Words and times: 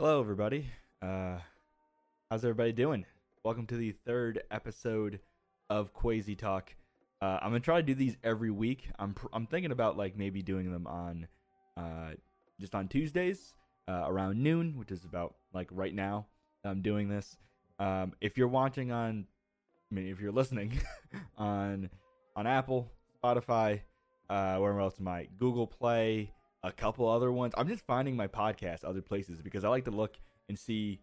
Hello, 0.00 0.18
everybody. 0.18 0.64
Uh, 1.02 1.36
how's 2.30 2.42
everybody 2.42 2.72
doing? 2.72 3.04
Welcome 3.44 3.66
to 3.66 3.76
the 3.76 3.92
third 4.06 4.42
episode 4.50 5.20
of 5.68 5.92
Quasi 5.92 6.34
Talk. 6.34 6.74
Uh, 7.20 7.38
I'm 7.42 7.50
gonna 7.50 7.60
try 7.60 7.76
to 7.76 7.86
do 7.86 7.94
these 7.94 8.16
every 8.24 8.50
week. 8.50 8.88
I'm 8.98 9.12
pr- 9.12 9.26
I'm 9.30 9.46
thinking 9.46 9.72
about 9.72 9.98
like 9.98 10.16
maybe 10.16 10.40
doing 10.40 10.72
them 10.72 10.86
on 10.86 11.28
uh, 11.76 12.12
just 12.58 12.74
on 12.74 12.88
Tuesdays 12.88 13.52
uh, 13.88 14.04
around 14.06 14.42
noon, 14.42 14.78
which 14.78 14.90
is 14.90 15.04
about 15.04 15.34
like 15.52 15.68
right 15.70 15.94
now. 15.94 16.28
I'm 16.64 16.80
doing 16.80 17.10
this. 17.10 17.36
Um, 17.78 18.14
if 18.22 18.38
you're 18.38 18.48
watching 18.48 18.90
on, 18.92 19.26
I 19.92 19.94
mean, 19.94 20.08
if 20.08 20.18
you're 20.18 20.32
listening 20.32 20.80
on 21.36 21.90
on 22.36 22.46
Apple, 22.46 22.90
Spotify, 23.22 23.82
uh, 24.30 24.56
where 24.56 24.80
else 24.80 24.94
am 24.98 25.08
I? 25.08 25.28
Google 25.38 25.66
Play, 25.66 26.32
a 26.62 26.72
couple 26.72 27.08
other 27.08 27.32
ones. 27.32 27.54
I'm 27.56 27.68
just 27.68 27.86
finding 27.86 28.16
my 28.16 28.28
podcast 28.28 28.84
other 28.84 29.02
places 29.02 29.40
because 29.40 29.64
I 29.64 29.68
like 29.68 29.84
to 29.86 29.90
look 29.90 30.16
and 30.48 30.58
see 30.58 31.00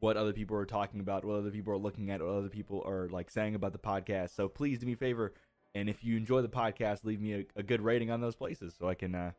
what 0.00 0.16
other 0.16 0.32
people 0.32 0.56
are 0.56 0.66
talking 0.66 1.00
about, 1.00 1.24
what 1.24 1.36
other 1.36 1.50
people 1.50 1.72
are 1.72 1.78
looking 1.78 2.10
at, 2.10 2.20
what 2.20 2.30
other 2.30 2.48
people 2.48 2.82
are 2.86 3.08
like 3.08 3.30
saying 3.30 3.54
about 3.54 3.72
the 3.72 3.78
podcast. 3.78 4.34
So 4.34 4.48
please 4.48 4.78
do 4.78 4.86
me 4.86 4.94
a 4.94 4.96
favor, 4.96 5.32
and 5.74 5.88
if 5.88 6.02
you 6.02 6.16
enjoy 6.16 6.42
the 6.42 6.48
podcast, 6.48 7.04
leave 7.04 7.20
me 7.20 7.34
a, 7.34 7.46
a 7.56 7.62
good 7.62 7.80
rating 7.80 8.10
on 8.10 8.20
those 8.20 8.34
places 8.34 8.74
so 8.78 8.88
I 8.88 8.94
can 8.94 9.14
uh, 9.14 9.30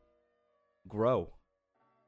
grow. 0.88 1.30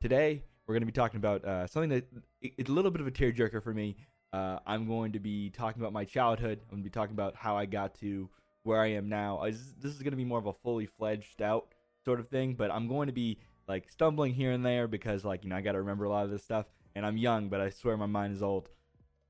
Today 0.02 0.44
we're 0.66 0.74
going 0.74 0.82
to 0.84 0.88
be 0.88 0.92
talking 0.92 1.18
about 1.18 1.44
uh, 1.46 1.68
something 1.68 1.90
that 1.90 2.08
it's 2.42 2.70
a 2.70 2.74
little 2.74 2.92
bit 2.92 3.02
of 3.02 3.08
a 3.08 3.12
tearjerker 3.12 3.62
for 3.62 3.74
me. 3.74 3.98
Uh, 4.34 4.60
I'm 4.66 4.88
going 4.88 5.12
to 5.14 5.20
be 5.20 5.50
talking 5.50 5.82
about 5.82 5.94
my 5.94 6.06
childhood. 6.06 6.60
I'm 6.64 6.78
going 6.78 6.84
to 6.84 6.90
be 6.90 6.94
talking 6.94 7.14
about 7.14 7.36
how 7.36 7.58
I 7.58 7.66
got 7.66 7.96
to 8.00 8.30
where 8.64 8.82
I 8.82 8.88
am 8.88 9.10
now. 9.10 9.40
I, 9.40 9.52
this 9.52 9.94
is 9.94 10.00
going 10.00 10.12
to 10.12 10.18
be 10.18 10.26
more 10.26 10.40
of 10.40 10.48
a 10.48 10.54
fully 10.54 10.88
fledged 10.88 11.42
out 11.42 11.75
sort 12.06 12.20
of 12.20 12.30
thing, 12.30 12.54
but 12.54 12.72
I'm 12.72 12.88
going 12.88 13.08
to 13.08 13.14
be 13.14 13.40
like 13.68 13.90
stumbling 13.90 14.34
here 14.34 14.52
and 14.52 14.66
there 14.66 14.88
because 14.88 15.26
like 15.26 15.44
you 15.44 15.50
know 15.50 15.56
I 15.56 15.62
got 15.62 15.74
to 15.74 15.80
remember 15.80 16.06
a 16.06 16.10
lot 16.10 16.24
of 16.24 16.32
this 16.32 16.44
stuff, 16.44 16.68
and 16.96 17.06
I'm 17.06 17.18
young, 17.18 17.50
but 17.50 17.60
I 17.60 17.70
swear 17.70 17.98
my 17.98 18.06
mind 18.06 18.34
is 18.34 18.44
old. 18.44 18.70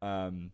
Um, 0.01 0.51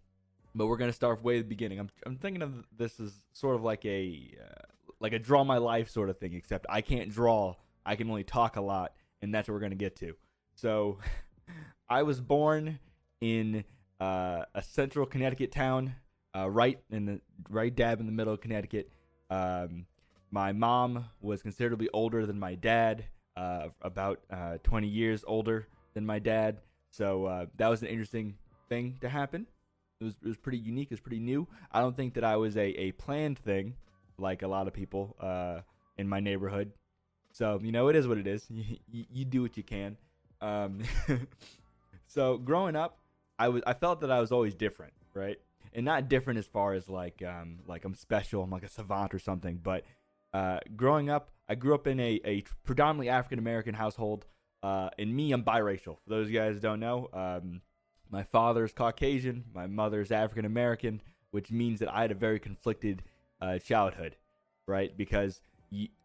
but 0.53 0.67
we're 0.67 0.77
gonna 0.77 0.93
start 0.93 1.23
way 1.23 1.37
at 1.37 1.43
the 1.43 1.49
beginning. 1.49 1.79
I'm 1.79 1.89
I'm 2.05 2.17
thinking 2.17 2.41
of 2.41 2.65
this 2.77 2.99
as 2.99 3.13
sort 3.33 3.55
of 3.55 3.63
like 3.63 3.85
a 3.85 4.35
uh, 4.39 4.65
like 4.99 5.13
a 5.13 5.19
draw 5.19 5.43
my 5.43 5.57
life 5.57 5.89
sort 5.89 6.09
of 6.09 6.17
thing, 6.17 6.33
except 6.33 6.65
I 6.69 6.81
can't 6.81 7.09
draw. 7.09 7.55
I 7.85 7.95
can 7.95 8.09
only 8.09 8.23
talk 8.23 8.57
a 8.57 8.61
lot, 8.61 8.93
and 9.21 9.33
that's 9.33 9.47
what 9.47 9.55
we're 9.55 9.61
gonna 9.61 9.75
get 9.75 9.95
to. 9.97 10.13
So, 10.55 10.99
I 11.89 12.03
was 12.03 12.21
born 12.21 12.79
in 13.21 13.63
uh, 13.99 14.45
a 14.53 14.61
central 14.61 15.05
Connecticut 15.05 15.51
town, 15.51 15.95
uh, 16.35 16.49
right 16.49 16.79
in 16.91 17.05
the 17.05 17.21
right 17.49 17.73
dab 17.73 17.99
in 17.99 18.05
the 18.05 18.11
middle 18.11 18.33
of 18.33 18.41
Connecticut. 18.41 18.91
Um, 19.29 19.85
my 20.31 20.51
mom 20.53 21.05
was 21.21 21.41
considerably 21.41 21.89
older 21.93 22.25
than 22.25 22.39
my 22.39 22.55
dad, 22.55 23.05
uh, 23.35 23.67
about 23.81 24.21
uh, 24.31 24.57
20 24.63 24.87
years 24.87 25.23
older 25.27 25.67
than 25.93 26.05
my 26.05 26.19
dad. 26.19 26.57
So 26.89 27.25
uh, 27.25 27.45
that 27.57 27.67
was 27.67 27.81
an 27.81 27.89
interesting 27.89 28.35
thing 28.69 28.97
to 29.01 29.09
happen. 29.09 29.45
It 29.99 30.05
was, 30.05 30.15
it 30.23 30.27
was 30.27 30.37
pretty 30.37 30.57
unique. 30.57 30.87
It 30.87 30.93
was 30.93 30.99
pretty 30.99 31.19
new. 31.19 31.47
I 31.71 31.81
don't 31.81 31.95
think 31.95 32.15
that 32.15 32.23
I 32.23 32.37
was 32.37 32.57
a, 32.57 32.67
a 32.79 32.91
planned 32.93 33.39
thing 33.39 33.75
like 34.17 34.41
a 34.41 34.47
lot 34.47 34.67
of 34.67 34.73
people 34.73 35.15
uh, 35.19 35.59
in 35.97 36.07
my 36.07 36.19
neighborhood. 36.19 36.71
So, 37.33 37.59
you 37.63 37.71
know, 37.71 37.87
it 37.87 37.95
is 37.95 38.07
what 38.07 38.17
it 38.17 38.27
is. 38.27 38.45
You, 38.49 38.63
you, 38.91 39.05
you 39.11 39.25
do 39.25 39.41
what 39.41 39.57
you 39.57 39.63
can. 39.63 39.97
Um, 40.41 40.81
so 42.07 42.37
growing 42.37 42.75
up, 42.75 42.97
I 43.37 43.49
was 43.49 43.63
I 43.65 43.73
felt 43.73 44.01
that 44.01 44.11
I 44.11 44.19
was 44.19 44.31
always 44.31 44.53
different, 44.53 44.93
right? 45.13 45.37
And 45.73 45.85
not 45.85 46.09
different 46.09 46.37
as 46.39 46.45
far 46.45 46.73
as 46.73 46.89
like 46.89 47.23
um, 47.23 47.59
like 47.65 47.85
I'm 47.85 47.95
special, 47.95 48.43
I'm 48.43 48.51
like 48.51 48.63
a 48.63 48.69
savant 48.69 49.13
or 49.13 49.19
something, 49.19 49.59
but 49.61 49.83
uh, 50.33 50.59
growing 50.75 51.09
up, 51.09 51.31
I 51.49 51.55
grew 51.55 51.75
up 51.75 51.87
in 51.87 51.99
a, 51.99 52.19
a 52.23 52.43
predominantly 52.63 53.09
African 53.09 53.39
American 53.39 53.73
household. 53.73 54.25
Uh, 54.63 54.89
and 54.97 55.15
me, 55.15 55.31
I'm 55.31 55.43
biracial. 55.43 55.97
For 56.03 56.09
those 56.09 56.27
of 56.27 56.31
you 56.31 56.39
guys 56.39 56.59
don't 56.59 56.79
know, 56.79 57.09
um, 57.13 57.61
my 58.09 58.23
father's 58.23 58.71
Caucasian, 58.73 59.45
my 59.53 59.67
mother's 59.67 60.11
African 60.11 60.45
American, 60.45 61.01
which 61.31 61.51
means 61.51 61.79
that 61.79 61.93
I 61.93 62.01
had 62.01 62.11
a 62.11 62.15
very 62.15 62.39
conflicted 62.39 63.03
uh, 63.41 63.57
childhood, 63.57 64.17
right? 64.67 64.95
Because 64.95 65.41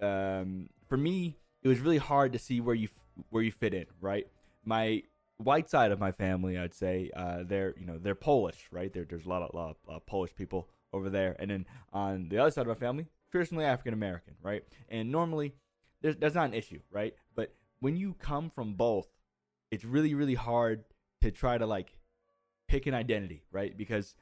um, 0.01 0.69
for 0.89 0.97
me, 0.97 1.39
it 1.63 1.69
was 1.69 1.81
really 1.81 1.99
hard 1.99 2.33
to 2.33 2.39
see 2.39 2.61
where 2.61 2.75
you 2.75 2.89
where 3.31 3.43
you 3.43 3.53
fit 3.53 3.75
in, 3.75 3.87
right? 4.01 4.27
My 4.65 5.03
white 5.39 5.69
side 5.69 5.91
of 5.91 5.99
my 5.99 6.13
family, 6.13 6.59
I'd 6.59 6.75
say, 6.75 7.11
uh, 7.15 7.39
they're 7.45 7.75
you 7.79 7.87
know 7.87 7.99
they're 7.99 8.15
Polish, 8.15 8.67
right? 8.71 8.93
There, 8.93 9.05
there's 9.05 9.27
a 9.27 9.29
lot 9.29 9.43
of, 9.43 9.55
lot 9.55 9.77
of 9.89 9.97
uh, 9.97 9.99
Polish 10.01 10.35
people 10.35 10.69
over 10.93 11.11
there, 11.11 11.37
and 11.39 11.51
then 11.51 11.67
on 11.93 12.29
the 12.29 12.39
other 12.39 12.51
side 12.51 12.63
of 12.63 12.69
my 12.69 12.75
family, 12.75 13.07
traditionally 13.31 13.65
African 13.65 13.95
American, 13.95 14.35
right? 14.43 14.65
And 14.89 15.11
normally, 15.11 15.55
there's, 16.03 16.17
that's 16.17 16.35
not 16.35 16.47
an 16.47 16.55
issue, 16.55 16.81
right? 16.91 17.15
But 17.35 17.55
when 17.81 17.97
you 17.97 18.15
come 18.15 18.51
from 18.51 18.75
both, 18.75 19.09
it's 19.71 19.85
really, 19.85 20.15
really 20.15 20.35
hard 20.35 20.85
to 21.23 21.31
try 21.31 21.59
to 21.59 21.67
like 21.67 21.93
pick 22.69 22.87
an 22.87 22.95
identity, 22.95 23.45
right? 23.51 23.77
Because 23.77 24.15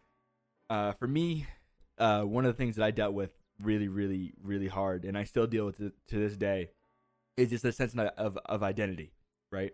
uh, 0.70 0.92
for 0.92 1.06
me, 1.06 1.46
uh, 1.98 2.22
one 2.22 2.44
of 2.44 2.54
the 2.54 2.56
things 2.56 2.76
that 2.76 2.84
I 2.84 2.90
dealt 2.90 3.14
with 3.14 3.32
really, 3.62 3.88
really, 3.88 4.32
really 4.42 4.68
hard, 4.68 5.04
and 5.04 5.16
I 5.16 5.24
still 5.24 5.46
deal 5.46 5.66
with 5.66 5.80
it 5.80 5.92
to 6.08 6.18
this 6.18 6.36
day, 6.36 6.70
is 7.36 7.50
just 7.50 7.64
a 7.64 7.72
sense 7.72 7.94
of, 8.16 8.38
of 8.46 8.62
identity, 8.62 9.12
right? 9.50 9.72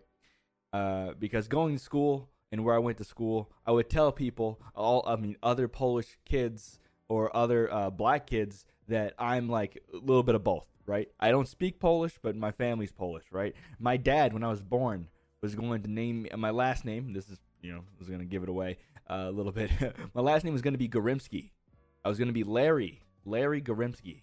Uh, 0.73 1.11
because 1.19 1.47
going 1.47 1.77
to 1.77 1.83
school 1.83 2.29
and 2.51 2.63
where 2.63 2.75
I 2.75 2.79
went 2.79 2.97
to 2.97 3.03
school, 3.03 3.51
I 3.65 3.71
would 3.71 3.89
tell 3.89 4.11
people, 4.11 4.59
all 4.75 5.03
I 5.07 5.15
mean, 5.15 5.37
other 5.41 5.67
Polish 5.67 6.17
kids 6.25 6.79
or 7.07 7.35
other 7.35 7.71
uh, 7.71 7.89
black 7.89 8.27
kids 8.27 8.65
that 8.87 9.13
I'm 9.17 9.49
like 9.49 9.81
a 9.93 9.97
little 9.97 10.23
bit 10.23 10.35
of 10.35 10.43
both, 10.43 10.67
right? 10.85 11.09
I 11.19 11.31
don't 11.31 11.47
speak 11.47 11.79
Polish, 11.79 12.19
but 12.21 12.35
my 12.35 12.51
family's 12.51 12.91
Polish, 12.91 13.25
right? 13.31 13.55
My 13.79 13.97
dad, 13.97 14.33
when 14.33 14.43
I 14.43 14.49
was 14.49 14.61
born, 14.61 15.07
was 15.41 15.55
going 15.55 15.81
to 15.83 15.89
name 15.89 16.27
my 16.37 16.51
last 16.51 16.85
name. 16.85 17.13
This 17.13 17.29
is, 17.29 17.39
you 17.61 17.71
know, 17.73 17.81
was 17.99 18.07
going 18.07 18.19
to 18.19 18.25
give 18.25 18.43
it 18.43 18.49
away 18.49 18.77
uh, 19.09 19.25
a 19.27 19.31
little 19.31 19.51
bit. 19.51 19.71
my 20.13 20.21
last 20.21 20.43
name 20.43 20.53
was 20.53 20.61
going 20.61 20.73
to 20.73 20.77
be 20.77 20.89
Garimsky. 20.89 21.51
I 22.03 22.09
was 22.09 22.17
going 22.17 22.27
to 22.27 22.33
be 22.33 22.43
Larry, 22.43 23.03
Larry 23.25 23.61
Garimsky. 23.61 24.21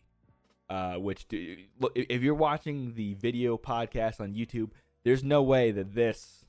Uh, 0.70 0.96
which, 0.96 1.26
do, 1.28 1.56
look, 1.80 1.92
if 1.94 2.20
you're 2.20 2.34
watching 2.34 2.92
the 2.92 3.14
video 3.14 3.56
podcast 3.56 4.20
on 4.20 4.34
YouTube, 4.34 4.69
there's 5.02 5.25
no 5.25 5.42
way 5.42 5.70
that 5.70 5.94
this 5.94 6.44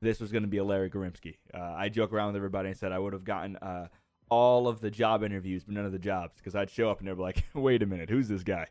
this 0.00 0.20
was 0.20 0.30
going 0.30 0.42
to 0.42 0.48
be 0.48 0.58
a 0.58 0.64
Larry 0.64 0.90
Garimsky. 0.90 1.38
Uh, 1.52 1.74
I 1.76 1.88
joke 1.88 2.12
around 2.12 2.28
with 2.28 2.36
everybody 2.36 2.68
and 2.68 2.78
said 2.78 2.92
I 2.92 2.98
would 2.98 3.14
have 3.14 3.24
gotten 3.24 3.56
uh, 3.56 3.88
all 4.30 4.68
of 4.68 4.80
the 4.80 4.90
job 4.90 5.22
interviews, 5.22 5.64
but 5.64 5.74
none 5.74 5.84
of 5.84 5.92
the 5.92 5.98
jobs, 5.98 6.36
because 6.36 6.54
I'd 6.54 6.70
show 6.70 6.90
up 6.90 6.98
and 7.00 7.08
they'd 7.08 7.14
be 7.14 7.22
like, 7.22 7.44
"Wait 7.54 7.82
a 7.82 7.86
minute, 7.86 8.10
who's 8.10 8.28
this 8.28 8.42
guy?" 8.42 8.66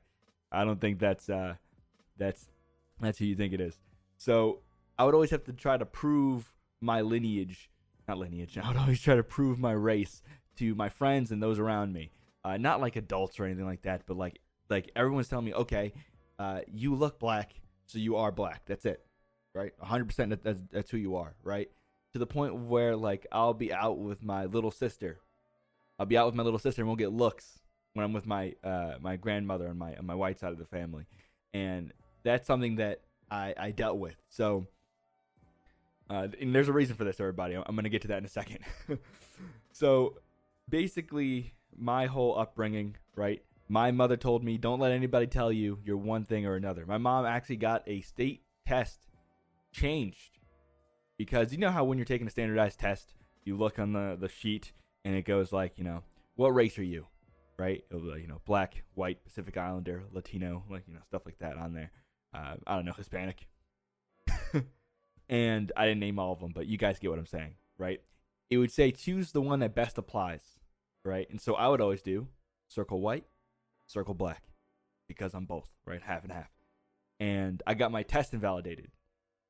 I 0.52 0.64
don't 0.66 0.80
think 0.80 1.00
that's 1.00 1.30
uh, 1.30 1.56
that's 2.18 2.48
that's 3.00 3.18
who 3.18 3.26
you 3.26 3.36
think 3.36 3.54
it 3.54 3.62
is. 3.62 3.80
So 4.18 4.60
I 4.98 5.04
would 5.04 5.14
always 5.14 5.32
have 5.32 5.44
to 5.46 5.54
try 5.54 5.78
to 5.78 5.86
prove 5.86 6.54
my 6.80 7.02
lineage, 7.02 7.70
not 8.08 8.18
lineage. 8.18 8.58
I 8.64 8.68
would 8.68 8.78
always 8.78 9.02
try 9.02 9.16
to 9.16 9.24
prove 9.24 9.60
my 9.60 9.72
race 9.72 10.22
to 10.58 10.76
my 10.76 10.90
friends 10.90 11.32
and 11.32 11.42
those 11.42 11.60
around 11.60 11.94
me. 11.94 12.12
Uh, 12.46 12.58
not 12.58 12.82
like 12.82 12.96
adults 12.96 13.40
or 13.40 13.46
anything 13.46 13.66
like 13.66 13.84
that, 13.84 14.04
but 14.06 14.18
like 14.18 14.40
like 14.70 14.92
everyone's 14.96 15.28
telling 15.28 15.46
me, 15.46 15.54
okay, 15.54 15.94
uh, 16.40 16.62
you 16.68 16.96
look 16.96 17.20
black, 17.20 17.54
so 17.86 18.00
you 18.00 18.16
are 18.18 18.32
black. 18.32 18.64
That's 18.66 18.86
it, 18.86 19.06
right? 19.54 19.72
100% 19.82 20.40
that's, 20.44 20.62
that's 20.72 20.92
who 20.92 20.98
you 20.98 21.16
are, 21.16 21.36
right? 21.44 21.70
To 22.14 22.20
the 22.20 22.28
point 22.28 22.56
where 22.56 22.96
like 22.96 23.26
I'll 23.32 23.54
be 23.54 23.74
out 23.74 23.98
with 23.98 24.24
my 24.24 24.46
little 24.46 24.72
sister 24.72 25.20
I'll 26.00 26.06
be 26.06 26.18
out 26.18 26.26
with 26.26 26.36
my 26.36 26.44
little 26.44 26.60
sister 26.60 26.82
and 26.82 26.88
we'll 26.88 26.96
get 26.96 27.12
looks 27.12 27.60
when 27.94 28.04
I'm 28.04 28.14
with 28.14 28.26
my 28.26 28.54
uh, 28.64 28.96
my 29.00 29.16
grandmother 29.16 29.68
and 29.68 29.78
my 29.78 29.96
on 29.96 30.06
my 30.06 30.16
white 30.16 30.40
side 30.40 30.52
of 30.52 30.58
the 30.58 30.66
family, 30.66 31.06
and 31.54 31.94
that's 32.24 32.48
something 32.48 32.78
that 32.78 33.02
I, 33.30 33.54
I 33.58 33.72
dealt 33.72 33.98
with. 33.98 34.16
So, 34.30 34.68
uh, 36.10 36.28
and 36.40 36.54
there's 36.54 36.70
a 36.70 36.74
reason 36.74 36.96
for 36.96 37.04
this, 37.04 37.20
everybody. 37.20 37.56
I'm 37.56 37.76
going 37.76 37.84
to 37.84 37.90
get 37.90 38.02
to 38.04 38.08
that 38.10 38.18
in 38.20 38.26
a 38.26 38.30
second. 38.30 38.60
so, 39.72 40.18
basically, 40.70 41.54
my 41.76 42.06
whole 42.06 42.38
upbringing, 42.38 42.96
right? 43.16 43.42
My 43.70 43.92
mother 43.92 44.18
told 44.18 44.44
me, 44.44 44.58
don't 44.58 44.80
let 44.80 44.92
anybody 44.92 45.28
tell 45.28 45.52
you 45.52 45.80
you're 45.84 45.98
one 45.98 46.26
thing 46.26 46.46
or 46.46 46.56
another. 46.56 46.86
My 46.86 46.98
mom 46.98 47.26
actually 47.26 47.56
got 47.56 47.84
a 47.88 48.02
state 48.02 48.44
test 48.68 49.08
changed 49.72 50.38
because 51.18 51.52
you 51.52 51.58
know 51.58 51.72
how 51.72 51.84
when 51.84 51.98
you're 51.98 52.06
taking 52.06 52.28
a 52.28 52.30
standardized 52.30 52.80
test, 52.80 53.14
you 53.46 53.58
look 53.58 53.80
on 53.80 53.94
the, 53.94 54.18
the 54.20 54.30
sheet 54.30 54.74
and 55.06 55.16
it 55.16 55.24
goes 55.26 55.52
like, 55.52 55.74
you 55.78 55.84
know, 55.84 56.04
what 56.36 56.50
race 56.50 56.78
are 56.80 56.84
you? 56.84 57.08
Right? 57.58 57.84
It'll 57.90 58.02
be 58.02 58.10
like, 58.10 58.22
you 58.22 58.28
know, 58.28 58.42
black, 58.46 58.84
white, 58.96 59.24
Pacific 59.24 59.56
Islander, 59.58 60.04
Latino, 60.12 60.64
like, 60.70 60.84
you 60.88 60.94
know, 60.94 61.02
stuff 61.06 61.24
like 61.26 61.38
that 61.40 61.58
on 61.58 61.74
there. 61.74 61.92
Uh, 62.34 62.56
I 62.66 62.76
don't 62.76 62.86
know, 62.86 62.94
Hispanic. 62.94 63.48
and 65.30 65.72
I 65.78 65.86
didn't 65.86 66.00
name 66.00 66.20
all 66.20 66.34
of 66.34 66.40
them, 66.40 66.52
but 66.54 66.66
you 66.66 66.78
guys 66.78 67.00
get 67.00 67.10
what 67.10 67.20
I'm 67.20 67.26
saying, 67.26 67.56
right? 67.78 68.02
It 68.50 68.58
would 68.58 68.72
say 68.72 68.92
choose 68.92 69.32
the 69.32 69.42
one 69.42 69.60
that 69.60 69.76
best 69.76 69.98
applies, 69.98 70.42
right? 71.06 71.30
And 71.30 71.40
so 71.40 71.54
I 71.56 71.68
would 71.68 71.82
always 71.82 72.02
do 72.02 72.28
circle 72.68 73.02
white, 73.02 73.26
circle 73.86 74.14
black, 74.14 74.44
because 75.08 75.34
I'm 75.34 75.46
both, 75.46 75.70
right? 75.86 76.02
Half 76.02 76.24
and 76.24 76.32
half. 76.32 76.50
And 77.20 77.62
I 77.68 77.76
got 77.76 77.92
my 77.92 78.04
test 78.04 78.34
invalidated. 78.34 78.90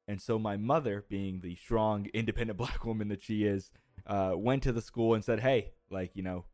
And 0.08 0.22
so 0.22 0.38
my 0.38 0.58
mother, 0.58 1.06
being 1.08 1.40
the 1.40 1.56
strong, 1.56 2.08
independent 2.14 2.58
black 2.58 2.86
woman 2.86 3.08
that 3.08 3.24
she 3.24 3.44
is, 3.44 3.72
uh, 4.08 4.34
went 4.36 4.64
to 4.64 4.72
the 4.72 4.82
school 4.82 5.14
and 5.14 5.24
said, 5.24 5.40
"Hey, 5.40 5.72
like 5.90 6.12
you 6.16 6.24
know, 6.24 6.46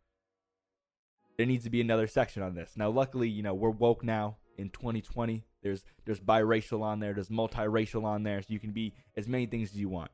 there 1.37 1.45
needs 1.45 1.63
to 1.63 1.69
be 1.69 1.81
another 1.81 2.07
section 2.07 2.43
on 2.43 2.55
this." 2.55 2.73
Now, 2.75 2.89
luckily, 2.89 3.29
you 3.29 3.43
know, 3.43 3.53
we're 3.53 3.69
woke 3.69 4.03
now 4.03 4.37
in 4.57 4.69
2020. 4.69 5.45
There's 5.61 5.83
there's 6.05 6.19
biracial 6.19 6.81
on 6.81 6.99
there, 6.99 7.13
there's 7.13 7.29
multiracial 7.29 8.03
on 8.03 8.23
there, 8.23 8.41
so 8.41 8.47
you 8.49 8.59
can 8.59 8.71
be 8.71 8.93
as 9.17 9.27
many 9.27 9.45
things 9.45 9.71
as 9.71 9.77
you 9.77 9.89
want. 9.89 10.11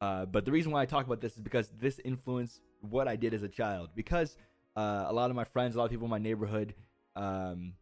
Uh, 0.00 0.26
but 0.26 0.44
the 0.44 0.52
reason 0.52 0.72
why 0.72 0.82
I 0.82 0.86
talk 0.86 1.06
about 1.06 1.20
this 1.20 1.36
is 1.36 1.40
because 1.40 1.70
this 1.78 2.00
influenced 2.04 2.60
what 2.80 3.08
I 3.08 3.16
did 3.16 3.34
as 3.34 3.42
a 3.42 3.48
child. 3.48 3.90
Because 3.94 4.36
uh, 4.76 5.06
a 5.08 5.12
lot 5.12 5.30
of 5.30 5.36
my 5.36 5.44
friends, 5.44 5.74
a 5.74 5.78
lot 5.78 5.84
of 5.84 5.90
people 5.90 6.06
in 6.06 6.10
my 6.10 6.18
neighborhood, 6.18 6.74
um, 7.14 7.74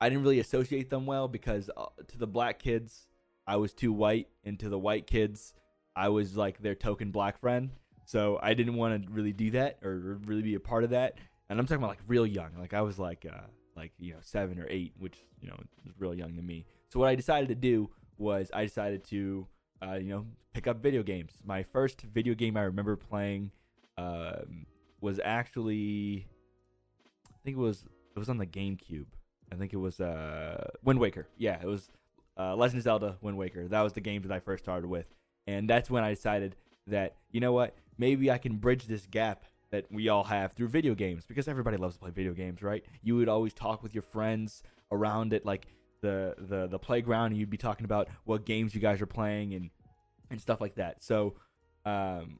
I 0.00 0.08
didn't 0.08 0.22
really 0.22 0.40
associate 0.40 0.90
them 0.90 1.06
well 1.06 1.28
because 1.28 1.68
uh, 1.76 1.86
to 2.08 2.18
the 2.18 2.26
black 2.26 2.58
kids, 2.58 3.08
I 3.46 3.56
was 3.56 3.72
too 3.72 3.92
white, 3.92 4.28
and 4.44 4.58
to 4.60 4.68
the 4.68 4.78
white 4.78 5.06
kids, 5.06 5.54
I 6.00 6.08
was 6.08 6.34
like 6.34 6.62
their 6.62 6.74
token 6.74 7.10
black 7.10 7.38
friend. 7.40 7.70
So 8.06 8.38
I 8.42 8.54
didn't 8.54 8.74
want 8.74 9.04
to 9.04 9.12
really 9.12 9.34
do 9.34 9.50
that 9.50 9.78
or 9.82 10.18
really 10.24 10.40
be 10.40 10.54
a 10.54 10.60
part 10.60 10.82
of 10.82 10.90
that. 10.90 11.18
And 11.50 11.60
I'm 11.60 11.66
talking 11.66 11.82
about 11.82 11.90
like 11.90 12.00
real 12.06 12.26
young. 12.26 12.52
Like 12.58 12.72
I 12.72 12.80
was 12.80 12.98
like 12.98 13.26
uh, 13.30 13.46
like 13.76 13.92
you 13.98 14.14
know 14.14 14.18
seven 14.22 14.58
or 14.58 14.66
eight, 14.70 14.94
which 14.98 15.18
you 15.42 15.48
know 15.48 15.56
is 15.84 15.92
real 15.98 16.14
young 16.14 16.36
to 16.36 16.42
me. 16.42 16.64
So 16.88 16.98
what 16.98 17.10
I 17.10 17.14
decided 17.14 17.50
to 17.50 17.54
do 17.54 17.90
was 18.16 18.50
I 18.54 18.64
decided 18.64 19.04
to 19.08 19.46
uh, 19.86 19.96
you 19.96 20.08
know 20.08 20.26
pick 20.54 20.66
up 20.66 20.82
video 20.82 21.02
games. 21.02 21.32
My 21.44 21.62
first 21.62 22.00
video 22.00 22.34
game 22.34 22.56
I 22.56 22.62
remember 22.62 22.96
playing 22.96 23.50
um, 23.98 24.64
was 25.02 25.20
actually 25.22 26.26
I 27.28 27.38
think 27.44 27.58
it 27.58 27.60
was 27.60 27.84
it 28.16 28.18
was 28.18 28.30
on 28.30 28.38
the 28.38 28.46
GameCube. 28.46 29.06
I 29.52 29.56
think 29.56 29.74
it 29.74 29.78
was 29.78 30.00
uh, 30.00 30.70
Wind 30.82 30.98
Waker. 30.98 31.28
Yeah, 31.36 31.60
it 31.60 31.66
was 31.66 31.90
uh, 32.38 32.56
Legend 32.56 32.78
of 32.78 32.84
Zelda 32.84 33.18
Wind 33.20 33.36
Waker. 33.36 33.68
That 33.68 33.82
was 33.82 33.92
the 33.92 34.00
game 34.00 34.22
that 34.22 34.32
I 34.32 34.40
first 34.40 34.64
started 34.64 34.88
with, 34.88 35.06
and 35.50 35.68
that's 35.68 35.90
when 35.90 36.04
I 36.04 36.10
decided 36.10 36.56
that 36.86 37.16
you 37.30 37.40
know 37.40 37.52
what, 37.52 37.76
maybe 37.98 38.30
I 38.30 38.38
can 38.38 38.56
bridge 38.56 38.86
this 38.86 39.06
gap 39.06 39.44
that 39.70 39.86
we 39.90 40.08
all 40.08 40.24
have 40.24 40.52
through 40.52 40.68
video 40.68 40.94
games 40.94 41.24
because 41.26 41.48
everybody 41.48 41.76
loves 41.76 41.94
to 41.94 42.00
play 42.00 42.10
video 42.10 42.32
games, 42.32 42.62
right? 42.62 42.84
You 43.02 43.16
would 43.16 43.28
always 43.28 43.54
talk 43.54 43.82
with 43.82 43.94
your 43.94 44.02
friends 44.02 44.62
around 44.90 45.32
it, 45.32 45.44
like 45.46 45.66
the 46.02 46.34
the 46.38 46.66
the 46.66 46.78
playground, 46.78 47.32
and 47.32 47.36
you'd 47.36 47.50
be 47.50 47.56
talking 47.56 47.84
about 47.84 48.08
what 48.24 48.44
games 48.44 48.74
you 48.74 48.80
guys 48.80 49.00
are 49.00 49.06
playing 49.06 49.54
and 49.54 49.70
and 50.30 50.40
stuff 50.40 50.60
like 50.60 50.76
that. 50.76 51.02
So, 51.02 51.34
um, 51.84 52.38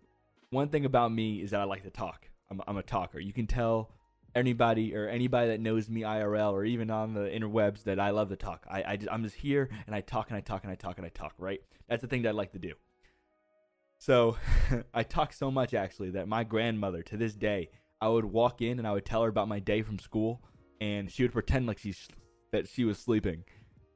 one 0.51 0.69
thing 0.69 0.85
about 0.85 1.13
me 1.13 1.43
is 1.43 1.51
that 1.51 1.61
I 1.61 1.65
like 1.65 1.83
to 1.85 1.91
talk. 1.91 2.29
I'm, 2.51 2.61
I'm 2.67 2.77
a 2.77 2.83
talker. 2.83 3.19
You 3.19 3.33
can 3.33 3.47
tell 3.47 3.91
anybody 4.35 4.95
or 4.95 5.09
anybody 5.09 5.49
that 5.49 5.61
knows 5.61 5.89
me 5.89 6.03
IRL 6.03 6.53
or 6.53 6.65
even 6.65 6.91
on 6.91 7.15
the 7.15 7.23
interwebs 7.23 7.85
that 7.85 7.99
I 7.99 8.11
love 8.11 8.29
to 8.31 8.37
talk. 8.37 8.65
I, 8.71 8.85
I 8.87 8.97
just, 8.97 9.11
I'm 9.11 9.25
just 9.25 9.37
here 9.37 9.69
and 9.87 9.95
I 9.95 10.01
talk 10.01 10.31
and 10.31 10.37
I 10.37 10.41
talk 10.41 10.63
and 10.63 10.71
I 10.71 10.77
talk 10.77 10.99
and 10.99 11.07
I 11.07 11.11
talk. 11.11 11.35
Right? 11.39 11.61
That's 11.89 12.03
the 12.03 12.09
thing 12.09 12.23
that 12.23 12.31
I 12.31 12.33
like 12.33 12.53
to 12.53 12.59
do. 12.59 12.75
So 14.01 14.39
I 14.95 15.03
talk 15.03 15.33
so 15.33 15.51
much 15.51 15.75
actually 15.75 16.11
that 16.13 16.27
my 16.27 16.43
grandmother 16.43 17.03
to 17.03 17.17
this 17.19 17.35
day, 17.35 17.69
I 18.01 18.09
would 18.09 18.25
walk 18.25 18.63
in 18.63 18.79
and 18.79 18.89
I 18.89 18.93
would 18.93 19.05
tell 19.05 19.23
her 19.23 19.29
about 19.29 19.47
my 19.47 19.59
day 19.61 19.83
from 19.83 19.99
school, 19.99 20.43
and 20.81 21.11
she 21.11 21.23
would 21.23 21.33
pretend 21.33 21.67
like 21.67 21.79
she's 21.79 22.09
that 22.51 22.67
she 22.67 22.85
was 22.85 22.99
sleeping, 22.99 23.45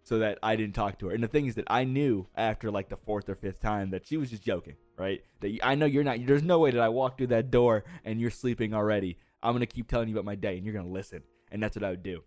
so 0.04 0.18
that 0.18 0.38
I 0.42 0.56
didn't 0.56 0.74
talk 0.74 0.98
to 0.98 1.06
her. 1.06 1.14
And 1.14 1.24
the 1.24 1.28
thing 1.28 1.46
is 1.46 1.54
that 1.54 1.64
I 1.68 1.84
knew 1.84 2.28
after 2.36 2.70
like 2.70 2.90
the 2.90 2.98
fourth 2.98 3.30
or 3.30 3.34
fifth 3.34 3.60
time 3.60 3.90
that 3.90 4.06
she 4.06 4.18
was 4.18 4.28
just 4.28 4.44
joking, 4.44 4.76
right? 4.98 5.22
That 5.40 5.58
I 5.62 5.74
know 5.74 5.86
you're 5.86 6.04
not. 6.04 6.18
There's 6.26 6.42
no 6.42 6.58
way 6.58 6.70
that 6.70 6.82
I 6.82 6.90
walk 6.90 7.16
through 7.16 7.28
that 7.28 7.50
door 7.50 7.84
and 8.04 8.20
you're 8.20 8.30
sleeping 8.30 8.74
already. 8.74 9.16
I'm 9.42 9.54
gonna 9.54 9.64
keep 9.64 9.88
telling 9.88 10.08
you 10.08 10.14
about 10.14 10.26
my 10.26 10.34
day, 10.34 10.58
and 10.58 10.66
you're 10.66 10.74
gonna 10.74 10.86
listen. 10.86 11.22
And 11.50 11.62
that's 11.62 11.76
what 11.76 11.84
I 11.84 11.90
would 11.90 12.02
do. 12.02 12.24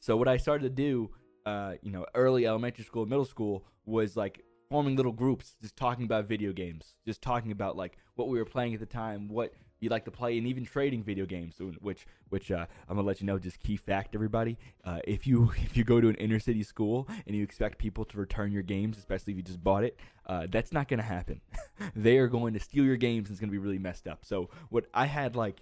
So 0.00 0.16
what 0.16 0.28
I 0.28 0.38
started 0.38 0.62
to 0.62 0.82
do, 0.82 1.10
uh, 1.44 1.74
you 1.82 1.90
know, 1.90 2.06
early 2.14 2.46
elementary 2.46 2.84
school, 2.84 3.04
middle 3.04 3.26
school, 3.26 3.66
was 3.84 4.16
like 4.16 4.42
forming 4.68 4.96
little 4.96 5.12
groups, 5.12 5.56
just 5.62 5.76
talking 5.76 6.04
about 6.04 6.26
video 6.26 6.52
games, 6.52 6.94
just 7.06 7.22
talking 7.22 7.52
about 7.52 7.76
like 7.76 7.96
what 8.14 8.28
we 8.28 8.38
were 8.38 8.44
playing 8.44 8.74
at 8.74 8.80
the 8.80 8.86
time, 8.86 9.28
what 9.28 9.52
you 9.80 9.88
like 9.88 10.04
to 10.04 10.10
play, 10.10 10.36
and 10.36 10.46
even 10.46 10.64
trading 10.64 11.02
video 11.02 11.24
games. 11.24 11.56
Which, 11.80 12.06
which 12.28 12.50
uh, 12.50 12.66
I'm 12.88 12.96
gonna 12.96 13.06
let 13.06 13.20
you 13.20 13.26
know. 13.26 13.38
Just 13.38 13.60
key 13.60 13.76
fact, 13.76 14.14
everybody: 14.14 14.58
uh, 14.84 15.00
if 15.04 15.26
you 15.26 15.52
if 15.58 15.76
you 15.76 15.84
go 15.84 16.00
to 16.00 16.08
an 16.08 16.16
inner 16.16 16.40
city 16.40 16.62
school 16.62 17.08
and 17.26 17.34
you 17.34 17.42
expect 17.42 17.78
people 17.78 18.04
to 18.06 18.18
return 18.18 18.52
your 18.52 18.62
games, 18.62 18.98
especially 18.98 19.32
if 19.32 19.36
you 19.38 19.42
just 19.42 19.62
bought 19.62 19.84
it, 19.84 19.98
uh, 20.26 20.46
that's 20.50 20.72
not 20.72 20.88
gonna 20.88 21.02
happen. 21.02 21.40
they 21.96 22.18
are 22.18 22.28
going 22.28 22.54
to 22.54 22.60
steal 22.60 22.84
your 22.84 22.96
games, 22.96 23.28
and 23.28 23.34
it's 23.34 23.40
gonna 23.40 23.52
be 23.52 23.58
really 23.58 23.78
messed 23.78 24.06
up. 24.06 24.24
So 24.24 24.50
what 24.68 24.86
I 24.92 25.06
had 25.06 25.36
like, 25.36 25.60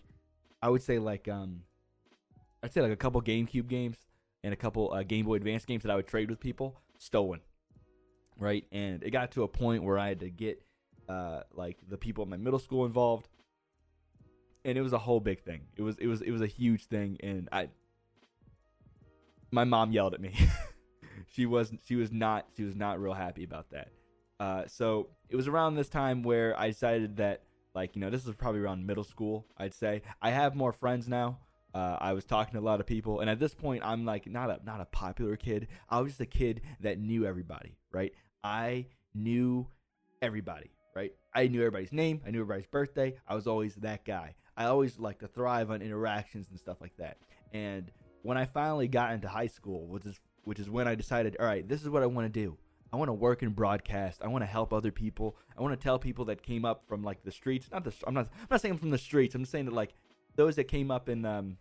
I 0.63 0.71
would 0.71 0.83
say 0.83 0.99
like 0.99 1.29
um, 1.29 1.63
I'd 2.63 2.73
say 2.73 2.81
like 2.81 2.93
a 2.93 2.97
couple 2.97 3.21
GameCube 3.23 3.69
games 3.69 3.99
and 4.43 4.53
a 4.53 4.57
couple 4.57 4.93
uh, 4.93 5.03
Game 5.03 5.27
Boy 5.27 5.35
Advance 5.37 5.65
games 5.65 5.83
that 5.83 5.93
I 5.93 5.97
would 5.97 6.07
trade 6.07 6.31
with 6.31 6.41
people 6.41 6.81
stolen 6.99 7.41
right? 8.39 8.65
And 8.73 9.03
it 9.03 9.11
got 9.11 9.33
to 9.33 9.43
a 9.43 9.49
point 9.49 9.83
where 9.83 9.99
I 9.99 10.09
had 10.09 10.21
to 10.21 10.31
get 10.31 10.63
uh, 11.09 11.41
like 11.55 11.79
the 11.89 11.97
people 11.97 12.25
in 12.25 12.31
my 12.31 12.37
middle 12.37 12.59
school 12.59 12.85
involved, 12.85 13.29
and 14.65 14.77
it 14.77 14.83
was 14.83 14.93
a 14.93 14.99
whole 14.99 15.21
big 15.21 15.43
thing. 15.43 15.63
It 15.77 15.83
was 15.83 15.97
it 15.99 16.07
was 16.07 16.23
it 16.23 16.31
was 16.31 16.43
a 16.43 16.47
huge 16.47 16.87
thing, 16.87 17.19
and 17.23 17.49
I 17.53 17.69
my 19.51 19.65
mom 19.65 19.93
yelled 19.93 20.15
at 20.15 20.21
me. 20.21 20.35
she 21.33 21.47
was 21.47 21.73
she 21.85 21.97
was 21.97 22.13
not 22.13 22.47
she 22.57 22.65
was 22.65 22.75
not 22.75 23.01
real 23.01 23.15
happy 23.15 23.45
about 23.45 23.71
that. 23.71 23.89
Uh, 24.39 24.65
so 24.67 25.09
it 25.31 25.37
was 25.37 25.49
around 25.49 25.75
this 25.75 25.89
time 25.89 26.23
where 26.23 26.59
I 26.59 26.69
decided 26.69 27.17
that 27.17 27.43
like 27.75 27.95
you 27.95 28.01
know 28.01 28.11
this 28.11 28.25
was 28.25 28.35
probably 28.35 28.61
around 28.61 28.87
middle 28.87 29.05
school. 29.05 29.47
I'd 29.57 29.75
say 29.75 30.03
I 30.21 30.31
have 30.31 30.55
more 30.55 30.73
friends 30.73 31.09
now. 31.09 31.39
Uh, 31.75 31.99
I 32.01 32.15
was 32.15 32.25
talking 32.25 32.55
to 32.55 32.59
a 32.59 32.65
lot 32.65 32.81
of 32.81 32.87
people, 32.87 33.21
and 33.21 33.29
at 33.29 33.39
this 33.39 33.55
point, 33.55 33.83
I'm 33.85 34.07
like 34.07 34.27
not 34.27 34.51
a 34.51 34.61
not 34.65 34.81
a 34.81 34.87
popular 34.87 35.37
kid. 35.37 35.69
I 35.91 36.01
was 36.01 36.13
just 36.13 36.21
a 36.21 36.27
kid 36.27 36.63
that 36.81 36.99
knew 36.99 37.27
everybody, 37.27 37.77
right? 37.93 38.13
I 38.47 38.87
knew 39.13 39.67
everybody, 40.23 40.71
right? 40.95 41.13
I 41.35 41.49
knew 41.49 41.59
everybody's 41.59 41.93
name. 41.93 42.23
I 42.25 42.31
knew 42.31 42.43
everybody's 42.43 42.69
birthday. 42.69 43.17
I 43.27 43.35
was 43.35 43.49
always 43.49 43.75
that 43.77 44.05
guy. 44.05 44.37
I 44.57 44.67
always 44.67 45.01
like 45.01 45.19
to 45.19 45.27
thrive 45.27 45.73
on 45.73 45.83
interactions 45.83 46.47
and 46.51 46.59
stuff 46.59 46.81
like 46.81 46.97
that. 46.99 47.17
And 47.53 47.91
when 48.23 48.39
I 48.39 48.45
finally 48.45 48.87
got 48.87 49.13
into 49.13 49.29
high 49.29 49.49
school, 49.49 49.89
which 49.89 50.07
is 50.07 50.21
which 50.45 50.61
is 50.61 50.71
when 50.71 50.87
I 50.87 50.95
decided, 50.95 51.37
all 51.41 51.47
right, 51.47 51.69
this 51.69 51.83
is 51.83 51.89
what 51.89 52.05
I 52.05 52.07
want 52.07 52.33
to 52.33 52.41
do. 52.41 52.57
I 52.93 52.97
want 52.97 53.09
to 53.09 53.15
work 53.15 53.43
in 53.43 53.51
broadcast. 53.51 54.23
I 54.23 54.29
want 54.29 54.43
to 54.43 54.47
help 54.47 54.73
other 54.73 54.93
people. 54.93 55.37
I 55.59 55.63
want 55.63 55.79
to 55.79 55.83
tell 55.83 55.99
people 55.99 56.27
that 56.27 56.45
came 56.45 56.65
up 56.65 56.85
from 56.87 57.03
like 57.03 57.25
the 57.25 57.33
streets. 57.33 57.69
Not 57.73 57.83
the. 57.83 57.93
I'm 58.07 58.15
not. 58.15 58.29
I'm 58.33 58.47
not 58.49 58.61
saying 58.61 58.75
I'm 58.75 58.79
from 58.79 58.91
the 58.91 58.99
streets. 58.99 59.35
I'm 59.35 59.45
saying 59.45 59.65
that 59.65 59.75
like 59.75 59.93
those 60.37 60.55
that 60.55 60.65
came 60.69 60.93
up 60.93 61.09
in 61.09 61.25
um, 61.25 61.57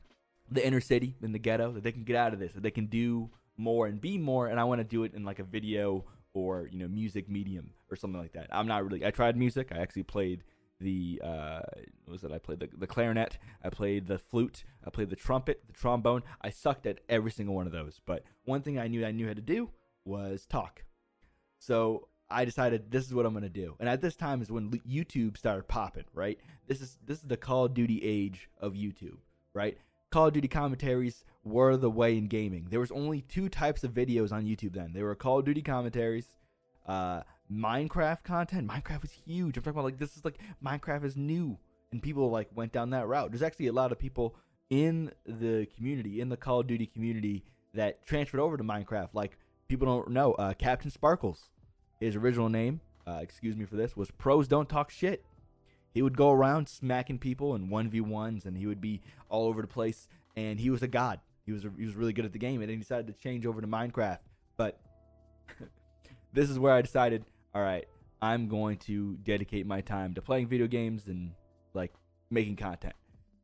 the 0.51 0.63
inner 0.63 0.81
city 0.81 1.15
in 1.23 1.31
the 1.31 1.39
ghetto 1.39 1.71
that 1.71 1.83
they 1.83 1.91
can 1.91 2.03
get 2.03 2.15
out 2.15 2.33
of 2.33 2.39
this. 2.39 2.53
That 2.53 2.61
they 2.61 2.69
can 2.69 2.85
do 2.85 3.31
more 3.57 3.87
and 3.87 3.99
be 3.99 4.19
more. 4.19 4.47
And 4.47 4.59
I 4.59 4.65
want 4.65 4.81
to 4.81 4.85
do 4.85 5.03
it 5.03 5.15
in 5.15 5.23
like 5.23 5.39
a 5.39 5.43
video 5.43 6.05
or 6.35 6.67
you 6.71 6.77
know 6.77 6.87
music 6.87 7.27
medium 7.27 7.71
or 7.89 7.95
something 7.95 8.21
like 8.21 8.33
that. 8.33 8.47
I'm 8.51 8.67
not 8.67 8.83
really. 8.83 9.03
I 9.03 9.09
tried 9.09 9.35
music. 9.35 9.71
I 9.71 9.77
actually 9.77 10.03
played 10.03 10.43
the 10.79 11.21
uh, 11.23 11.61
what 12.03 12.11
was 12.11 12.23
it? 12.23 12.31
I 12.31 12.37
played 12.37 12.59
the, 12.59 12.69
the 12.77 12.85
clarinet. 12.85 13.39
I 13.63 13.69
played 13.69 14.05
the 14.05 14.19
flute. 14.19 14.65
I 14.85 14.89
played 14.91 15.09
the 15.09 15.15
trumpet, 15.15 15.63
the 15.65 15.73
trombone. 15.73 16.21
I 16.41 16.51
sucked 16.51 16.85
at 16.85 16.99
every 17.09 17.31
single 17.31 17.55
one 17.55 17.65
of 17.65 17.71
those. 17.71 17.99
But 18.05 18.23
one 18.43 18.61
thing 18.61 18.77
I 18.77 18.87
knew 18.87 19.03
I 19.05 19.11
knew 19.11 19.27
how 19.27 19.33
to 19.33 19.41
do 19.41 19.71
was 20.03 20.45
talk. 20.45 20.83
So 21.57 22.09
I 22.29 22.43
decided 22.43 22.91
this 22.91 23.05
is 23.05 23.13
what 23.13 23.25
I'm 23.25 23.33
gonna 23.33 23.49
do. 23.49 23.75
And 23.79 23.87
at 23.87 24.01
this 24.01 24.17
time 24.17 24.41
is 24.41 24.51
when 24.51 24.69
YouTube 24.87 25.37
started 25.37 25.67
popping. 25.67 26.05
Right. 26.13 26.37
This 26.67 26.81
is 26.81 26.99
this 27.05 27.19
is 27.19 27.23
the 27.23 27.37
Call 27.37 27.65
of 27.65 27.73
Duty 27.73 28.01
age 28.03 28.49
of 28.59 28.73
YouTube. 28.73 29.17
Right. 29.53 29.77
Call 30.11 30.27
of 30.27 30.33
Duty 30.33 30.47
commentaries 30.47 31.25
were 31.43 31.77
the 31.77 31.89
way 31.89 32.17
in 32.17 32.27
gaming. 32.27 32.67
There 32.69 32.79
was 32.79 32.91
only 32.91 33.21
two 33.21 33.49
types 33.49 33.83
of 33.83 33.91
videos 33.91 34.31
on 34.31 34.45
YouTube 34.45 34.73
then. 34.73 34.93
There 34.93 35.05
were 35.05 35.15
Call 35.15 35.39
of 35.39 35.45
Duty 35.45 35.61
commentaries, 35.61 36.27
uh, 36.85 37.21
Minecraft 37.51 38.23
content. 38.23 38.67
Minecraft 38.67 39.03
was 39.03 39.11
huge. 39.11 39.57
I'm 39.57 39.63
talking 39.63 39.77
about 39.77 39.85
like 39.85 39.99
this 39.99 40.17
is 40.17 40.25
like 40.25 40.39
Minecraft 40.63 41.03
is 41.05 41.15
new, 41.17 41.57
and 41.91 42.01
people 42.01 42.29
like 42.29 42.49
went 42.55 42.71
down 42.71 42.91
that 42.91 43.07
route. 43.07 43.31
There's 43.31 43.43
actually 43.43 43.67
a 43.67 43.73
lot 43.73 43.91
of 43.91 43.99
people 43.99 44.35
in 44.69 45.11
the 45.25 45.67
community, 45.75 46.21
in 46.21 46.29
the 46.29 46.37
Call 46.37 46.61
of 46.61 46.67
Duty 46.67 46.87
community, 46.87 47.43
that 47.73 48.05
transferred 48.05 48.39
over 48.39 48.57
to 48.57 48.63
Minecraft. 48.63 49.09
Like 49.13 49.37
people 49.67 49.85
don't 49.85 50.11
know, 50.11 50.33
uh, 50.33 50.53
CaptainSparklez, 50.53 51.37
his 51.99 52.15
original 52.15 52.49
name, 52.49 52.81
uh, 53.07 53.19
excuse 53.21 53.55
me 53.55 53.65
for 53.65 53.75
this, 53.75 53.95
was 53.95 54.11
Pros 54.11 54.47
Don't 54.47 54.69
Talk 54.69 54.89
Shit. 54.89 55.23
He 55.95 56.01
would 56.01 56.17
go 56.17 56.29
around 56.29 56.67
smacking 56.67 57.19
people 57.19 57.55
in 57.55 57.69
one 57.69 57.89
v 57.89 58.01
ones, 58.01 58.45
and 58.45 58.57
he 58.57 58.67
would 58.67 58.81
be 58.81 59.01
all 59.29 59.47
over 59.47 59.61
the 59.61 59.67
place. 59.67 60.09
And 60.35 60.59
he 60.59 60.69
was 60.69 60.83
a 60.83 60.89
god. 60.89 61.21
He 61.45 61.53
was 61.53 61.63
he 61.77 61.85
was 61.85 61.95
really 61.95 62.11
good 62.11 62.25
at 62.25 62.33
the 62.33 62.37
game, 62.37 62.61
and 62.61 62.69
then 62.69 62.77
he 62.77 62.81
decided 62.81 63.07
to 63.07 63.13
change 63.13 63.45
over 63.45 63.61
to 63.61 63.67
Minecraft. 63.67 64.19
But 64.57 64.77
this 66.33 66.49
is 66.49 66.59
where 66.59 66.73
I 66.73 66.81
decided, 66.81 67.23
all 67.55 67.61
right, 67.61 67.87
I'm 68.21 68.49
going 68.49 68.77
to 68.79 69.15
dedicate 69.23 69.65
my 69.65 69.79
time 69.79 70.13
to 70.15 70.21
playing 70.21 70.47
video 70.47 70.67
games 70.67 71.07
and 71.07 71.31
like 71.73 71.93
making 72.29 72.57
content. 72.57 72.95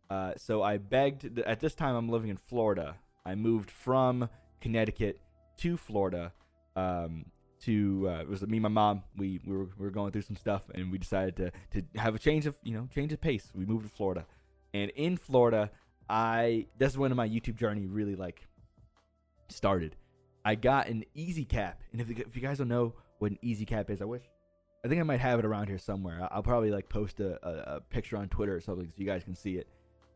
Uh, 0.10 0.34
so 0.36 0.62
I 0.62 0.78
begged. 0.78 1.40
At 1.40 1.62
this 1.62 1.74
time, 1.74 1.96
I'm 1.96 2.10
living 2.10 2.30
in 2.30 2.38
Florida. 2.38 2.98
I 3.26 3.36
moved 3.36 3.72
from 3.72 4.28
Connecticut 4.60 5.22
to 5.60 5.78
Florida 5.78 6.34
um, 6.76 7.28
to 7.62 8.10
uh, 8.10 8.22
it 8.22 8.30
was 8.30 8.42
me 8.42 8.58
and 8.58 8.64
my 8.64 8.70
mom. 8.70 9.04
We, 9.18 9.40
we 9.46 9.56
were 9.56 9.70
we 9.78 9.86
were 9.86 9.92
going 9.92 10.12
through 10.12 10.24
some 10.24 10.36
stuff, 10.36 10.64
and 10.74 10.92
we 10.92 10.98
decided 10.98 11.36
to 11.38 11.52
to 11.82 12.00
have 12.00 12.16
a 12.16 12.20
change 12.20 12.46
of 12.46 12.58
you 12.64 12.74
know 12.74 12.88
change 12.94 13.14
of 13.14 13.22
pace. 13.22 13.52
We 13.54 13.66
moved 13.66 13.86
to 13.86 13.92
Florida, 13.92 14.26
and 14.74 14.92
in 14.92 15.18
Florida, 15.18 15.72
I 16.10 16.68
that's 16.78 16.98
when 16.98 17.16
my 17.16 17.28
YouTube 17.28 17.56
journey 17.56 17.86
really 17.86 18.16
like 18.16 18.48
started. 19.50 19.96
I 20.44 20.56
got 20.56 20.88
an 20.88 21.04
Easy 21.14 21.46
Cap, 21.46 21.82
and 21.92 22.02
if, 22.02 22.10
if 22.10 22.36
you 22.36 22.42
guys 22.42 22.58
don't 22.58 22.68
know 22.68 22.96
what 23.20 23.32
an 23.32 23.40
Easy 23.42 23.66
Cap 23.66 23.90
is, 23.90 24.02
I 24.02 24.06
wish 24.06 24.24
I 24.84 24.88
think 24.88 25.00
I 25.00 25.04
might 25.04 25.20
have 25.20 25.40
it 25.40 25.46
around 25.46 25.68
here 25.68 25.78
somewhere. 25.78 26.28
I'll 26.32 26.44
probably 26.44 26.72
like 26.72 26.90
post 26.90 27.20
a, 27.20 27.38
a, 27.48 27.76
a 27.76 27.82
picture 27.82 28.18
on 28.18 28.30
Twitter 28.30 28.56
or 28.56 28.62
something 28.62 28.88
so 28.88 28.94
you 28.98 29.06
guys 29.06 29.24
can 29.24 29.36
see 29.36 29.58
it. 29.58 29.68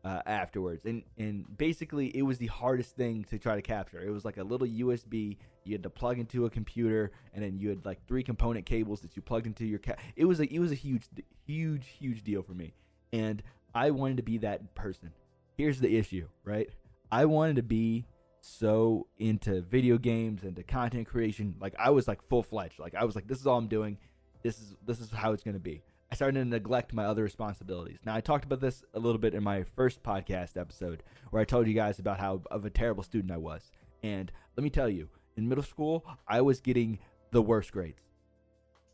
Uh, 0.06 0.22
afterwards, 0.24 0.84
and 0.84 1.02
and 1.18 1.44
basically 1.58 2.16
it 2.16 2.22
was 2.22 2.38
the 2.38 2.46
hardest 2.46 2.94
thing 2.94 3.24
to 3.24 3.38
try 3.38 3.56
to 3.56 3.62
capture. 3.62 4.00
It 4.00 4.10
was 4.10 4.24
like 4.24 4.36
a 4.36 4.44
little 4.44 4.66
USB 4.66 5.36
you 5.64 5.72
had 5.72 5.82
to 5.82 5.90
plug 5.90 6.20
into 6.20 6.46
a 6.46 6.50
computer, 6.50 7.10
and 7.34 7.42
then 7.42 7.58
you 7.58 7.70
had 7.70 7.84
like 7.84 8.06
three 8.06 8.22
component 8.22 8.66
cables 8.66 9.00
that 9.00 9.16
you 9.16 9.22
plugged 9.22 9.48
into 9.48 9.66
your 9.66 9.80
cat. 9.80 9.98
It 10.14 10.24
was 10.24 10.38
a 10.38 10.44
it 10.44 10.60
was 10.60 10.70
a 10.70 10.76
huge 10.76 11.08
huge 11.44 11.88
huge 11.98 12.22
deal 12.22 12.44
for 12.44 12.52
me, 12.52 12.72
and 13.12 13.42
I 13.74 13.90
wanted 13.90 14.18
to 14.18 14.22
be 14.22 14.38
that 14.38 14.76
person. 14.76 15.10
Here's 15.56 15.80
the 15.80 15.96
issue, 15.96 16.28
right? 16.44 16.70
I 17.10 17.24
wanted 17.24 17.56
to 17.56 17.64
be 17.64 18.06
so 18.40 19.08
into 19.18 19.60
video 19.62 19.98
games 19.98 20.44
and 20.44 20.54
to 20.54 20.62
content 20.62 21.08
creation. 21.08 21.56
Like 21.60 21.74
I 21.80 21.90
was 21.90 22.06
like 22.06 22.20
full 22.28 22.44
fledged. 22.44 22.78
Like 22.78 22.94
I 22.94 23.04
was 23.04 23.16
like, 23.16 23.26
this 23.26 23.40
is 23.40 23.46
all 23.48 23.58
I'm 23.58 23.66
doing. 23.66 23.98
This 24.44 24.60
is 24.60 24.76
this 24.86 25.00
is 25.00 25.10
how 25.10 25.32
it's 25.32 25.42
gonna 25.42 25.58
be. 25.58 25.82
I 26.10 26.14
started 26.14 26.38
to 26.38 26.44
neglect 26.44 26.92
my 26.92 27.04
other 27.04 27.22
responsibilities. 27.22 27.98
Now 28.04 28.14
I 28.14 28.20
talked 28.20 28.44
about 28.44 28.60
this 28.60 28.84
a 28.94 28.98
little 28.98 29.18
bit 29.18 29.34
in 29.34 29.42
my 29.42 29.64
first 29.74 30.02
podcast 30.02 30.56
episode 30.56 31.02
where 31.30 31.42
I 31.42 31.44
told 31.44 31.66
you 31.66 31.74
guys 31.74 31.98
about 31.98 32.20
how 32.20 32.42
of 32.50 32.64
a 32.64 32.70
terrible 32.70 33.02
student 33.02 33.32
I 33.32 33.38
was. 33.38 33.70
And 34.02 34.30
let 34.56 34.62
me 34.62 34.70
tell 34.70 34.88
you, 34.88 35.08
in 35.36 35.48
middle 35.48 35.64
school, 35.64 36.06
I 36.28 36.40
was 36.42 36.60
getting 36.60 36.98
the 37.32 37.42
worst 37.42 37.72
grades. 37.72 38.02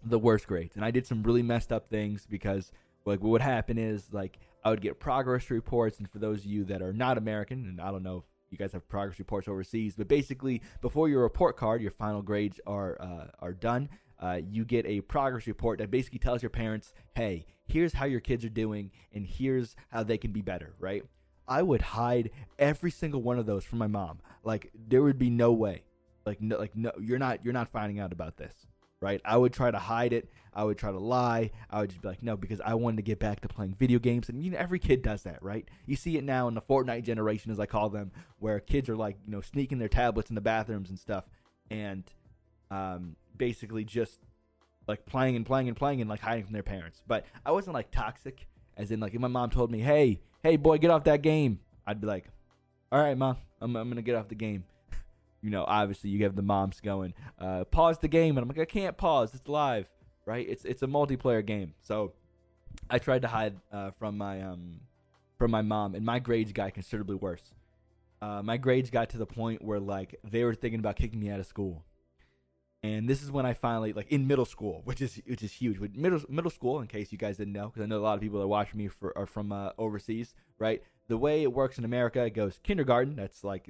The 0.05 0.19
worst 0.19 0.47
grades. 0.47 0.75
And 0.75 0.85
I 0.85 0.91
did 0.91 1.07
some 1.07 1.23
really 1.23 1.43
messed 1.43 1.71
up 1.71 1.91
things 1.91 2.27
because 2.29 2.73
like 3.05 3.21
what 3.21 3.31
would 3.31 3.43
happen 3.43 3.79
is 3.79 4.13
like 4.13 4.39
I 4.65 4.71
would 4.71 4.81
get 4.81 4.99
progress 4.99 5.51
reports 5.51 5.99
and 5.99 6.11
for 6.11 6.19
those 6.19 6.41
of 6.41 6.47
you 6.47 6.65
that 6.65 6.83
are 6.83 6.93
not 6.93 7.19
American 7.19 7.67
and 7.67 7.81
I 7.81 7.91
don't 7.91 8.03
know 8.03 8.19
if 8.19 8.25
you 8.53 8.59
guys 8.59 8.73
have 8.73 8.89
progress 8.89 9.19
reports 9.19 9.49
overseas. 9.49 9.95
But 9.97 10.09
basically, 10.09 10.63
before 10.81 11.09
your 11.09 11.23
report 11.23 11.57
card, 11.57 11.83
your 11.83 11.91
final 11.91 12.23
grades 12.23 12.59
are 12.67 13.01
uh, 13.01 13.27
are 13.41 13.53
done. 13.53 13.91
Uh, 14.23 14.41
you 14.49 14.65
get 14.65 14.87
a 14.87 15.01
progress 15.03 15.47
report 15.47 15.81
that 15.81 15.91
basically 15.91 16.21
tells 16.21 16.43
your 16.43 16.51
parents, 16.51 16.95
"Hey, 17.15 17.45
here's 17.67 17.93
how 17.93 18.07
your 18.07 18.21
kids 18.21 18.45
are 18.45 18.51
doing, 18.51 18.93
and 19.13 19.27
here's 19.27 19.77
how 19.91 20.03
they 20.05 20.17
can 20.17 20.33
be 20.33 20.43
better." 20.43 20.75
Right? 20.79 21.03
I 21.47 21.63
would 21.63 21.83
hide 21.83 22.31
every 22.59 22.93
single 22.93 23.21
one 23.21 23.39
of 23.39 23.47
those 23.47 23.65
from 23.65 23.79
my 23.79 23.89
mom. 23.89 24.21
Like 24.45 24.71
there 24.75 25.03
would 25.03 25.19
be 25.19 25.31
no 25.31 25.53
way. 25.53 25.83
Like 26.25 26.41
no, 26.41 26.57
like 26.57 26.77
no, 26.77 26.93
you're 27.01 27.19
not 27.19 27.45
you're 27.45 27.53
not 27.53 27.69
finding 27.69 27.99
out 27.99 28.13
about 28.13 28.37
this 28.37 28.55
right? 29.03 29.21
I 29.25 29.37
would 29.37 29.53
try 29.53 29.71
to 29.71 29.79
hide 29.79 30.13
it. 30.13 30.31
I 30.55 30.65
would 30.65 30.79
try 30.79 30.93
to 30.93 30.99
lie. 30.99 31.51
I 31.69 31.81
would 31.81 31.91
just 31.91 32.01
be 32.01 32.09
like, 32.09 32.23
no, 32.23 32.37
because 32.37 32.61
I 32.61 32.75
wanted 32.75 32.99
to 32.99 33.03
get 33.03 33.19
back 33.19 33.41
to 33.41 33.49
playing 33.49 33.75
video 33.75 33.99
games. 33.99 34.29
And, 34.29 34.43
you 34.43 34.53
know, 34.53 34.59
every 34.59 34.79
kid 34.79 35.03
does 35.03 35.25
that, 35.25 35.43
right? 35.43 35.69
You 35.87 35.97
see 35.97 36.17
it 36.17 36.25
now 36.25 36.47
in 36.47 36.55
the 36.55 36.63
Fortnite 36.63 37.03
generation, 37.03 37.51
as 37.51 37.59
I 37.59 37.67
call 37.67 37.91
them, 37.91 38.13
where 38.39 38.61
kids 38.61 38.89
are 38.89 38.97
like, 38.97 39.19
you 39.27 39.33
know, 39.33 39.41
sneaking 39.41 39.79
their 39.79 39.89
tablets 39.89 40.31
in 40.31 40.37
the 40.37 40.41
bathrooms 40.41 40.89
and 40.89 40.99
stuff. 40.99 41.25
And 41.69 42.05
um, 42.71 43.17
basically 43.43 43.85
just 43.85 44.21
like 44.87 45.05
playing 45.05 45.35
and 45.35 45.45
playing 45.45 45.67
and 45.67 45.77
playing 45.77 46.01
and 46.01 46.09
like 46.09 46.21
hiding 46.21 46.45
from 46.45 46.53
their 46.53 46.63
parents. 46.63 47.03
But 47.09 47.27
I 47.45 47.51
wasn't 47.51 47.75
like 47.75 47.91
toxic, 47.91 48.47
as 48.77 48.93
in, 48.93 49.01
like, 49.01 49.15
if 49.15 49.21
my 49.21 49.27
mom 49.27 49.51
told 49.51 49.69
me, 49.69 49.81
hey, 49.81 50.21
hey, 50.45 50.55
boy, 50.57 50.79
get 50.79 50.93
off 50.93 51.03
that 51.05 51.23
game, 51.23 51.59
I'd 51.85 52.01
be 52.01 52.07
like, 52.07 52.27
all 52.93 53.01
right, 53.01 53.19
mom, 53.19 53.39
I'm, 53.61 53.75
I'm 53.75 53.93
to 53.97 54.03
get 54.03 54.15
off 54.15 54.29
the 54.29 54.37
game 54.37 54.63
you 55.43 55.51
know, 55.51 55.65
obviously 55.67 56.11
you 56.11 56.23
have 56.23 56.37
the 56.37 56.43
moms 56.43 56.79
going, 56.79 57.15
uh, 57.41 57.65
pause 57.65 57.99
the 57.99 58.07
game, 58.07 58.37
and 58.37 58.45
I'm 58.45 58.49
like, 58.49 58.61
I 58.61 58.65
can't 58.65 58.97
pause, 58.97 59.35
it's 59.35 59.49
live, 59.49 59.89
right? 60.25 60.49
It's 60.49 60.65
it's 60.65 60.85
a 60.85 60.87
multiplayer 60.87 61.45
game, 61.45 61.75
so 61.83 62.13
I 62.89 63.01
tried 63.01 63.23
to 63.23 63.29
hide 63.29 63.57
uh, 63.73 63.91
from 63.99 64.19
my 64.19 64.41
um 64.41 64.83
from 65.37 65.51
my 65.51 65.63
mom, 65.63 65.97
and 65.97 66.07
my 66.07 66.21
grades 66.21 66.53
got 66.53 66.75
considerably 66.75 67.17
worse. 67.17 67.43
Uh, 68.21 68.41
my 68.41 68.57
grades 68.57 68.89
got 68.89 69.11
to 69.11 69.19
the 69.19 69.27
point 69.27 69.65
where 69.65 69.81
like 69.81 70.15
they 70.23 70.45
were 70.45 70.55
thinking 70.55 70.79
about 70.79 70.95
kicking 70.95 71.19
me 71.19 71.29
out 71.29 71.41
of 71.41 71.47
school, 71.47 71.83
and 72.83 73.09
this 73.09 73.23
is 73.23 73.31
when 73.31 73.47
I 73.47 73.55
finally 73.55 73.93
like 73.93 74.11
in 74.11 74.27
middle 74.27 74.45
school, 74.45 74.83
which 74.85 75.01
is 75.01 75.21
which 75.27 75.43
is 75.43 75.53
huge. 75.53 75.79
With 75.79 75.97
middle 75.97 76.21
middle 76.29 76.51
school, 76.51 76.81
in 76.81 76.87
case 76.87 77.13
you 77.13 77.19
guys 77.19 77.37
didn't 77.37 77.53
know, 77.53 77.69
because 77.69 77.83
I 77.83 77.87
know 77.87 77.99
a 77.99 78.01
lot 78.01 78.15
of 78.15 78.21
people 78.21 78.41
that 78.41 78.49
watching 78.49 78.79
me 78.79 78.89
for 78.89 79.17
are 79.17 79.27
from 79.27 79.53
uh, 79.53 79.71
overseas, 79.79 80.35
right? 80.59 80.83
The 81.09 81.19
way 81.19 81.43
it 81.43 81.53
works 81.53 81.79
in 81.79 81.85
America, 81.85 82.25
it 82.25 82.35
goes 82.35 82.59
kindergarten, 82.63 83.17
that's 83.17 83.45
like 83.45 83.69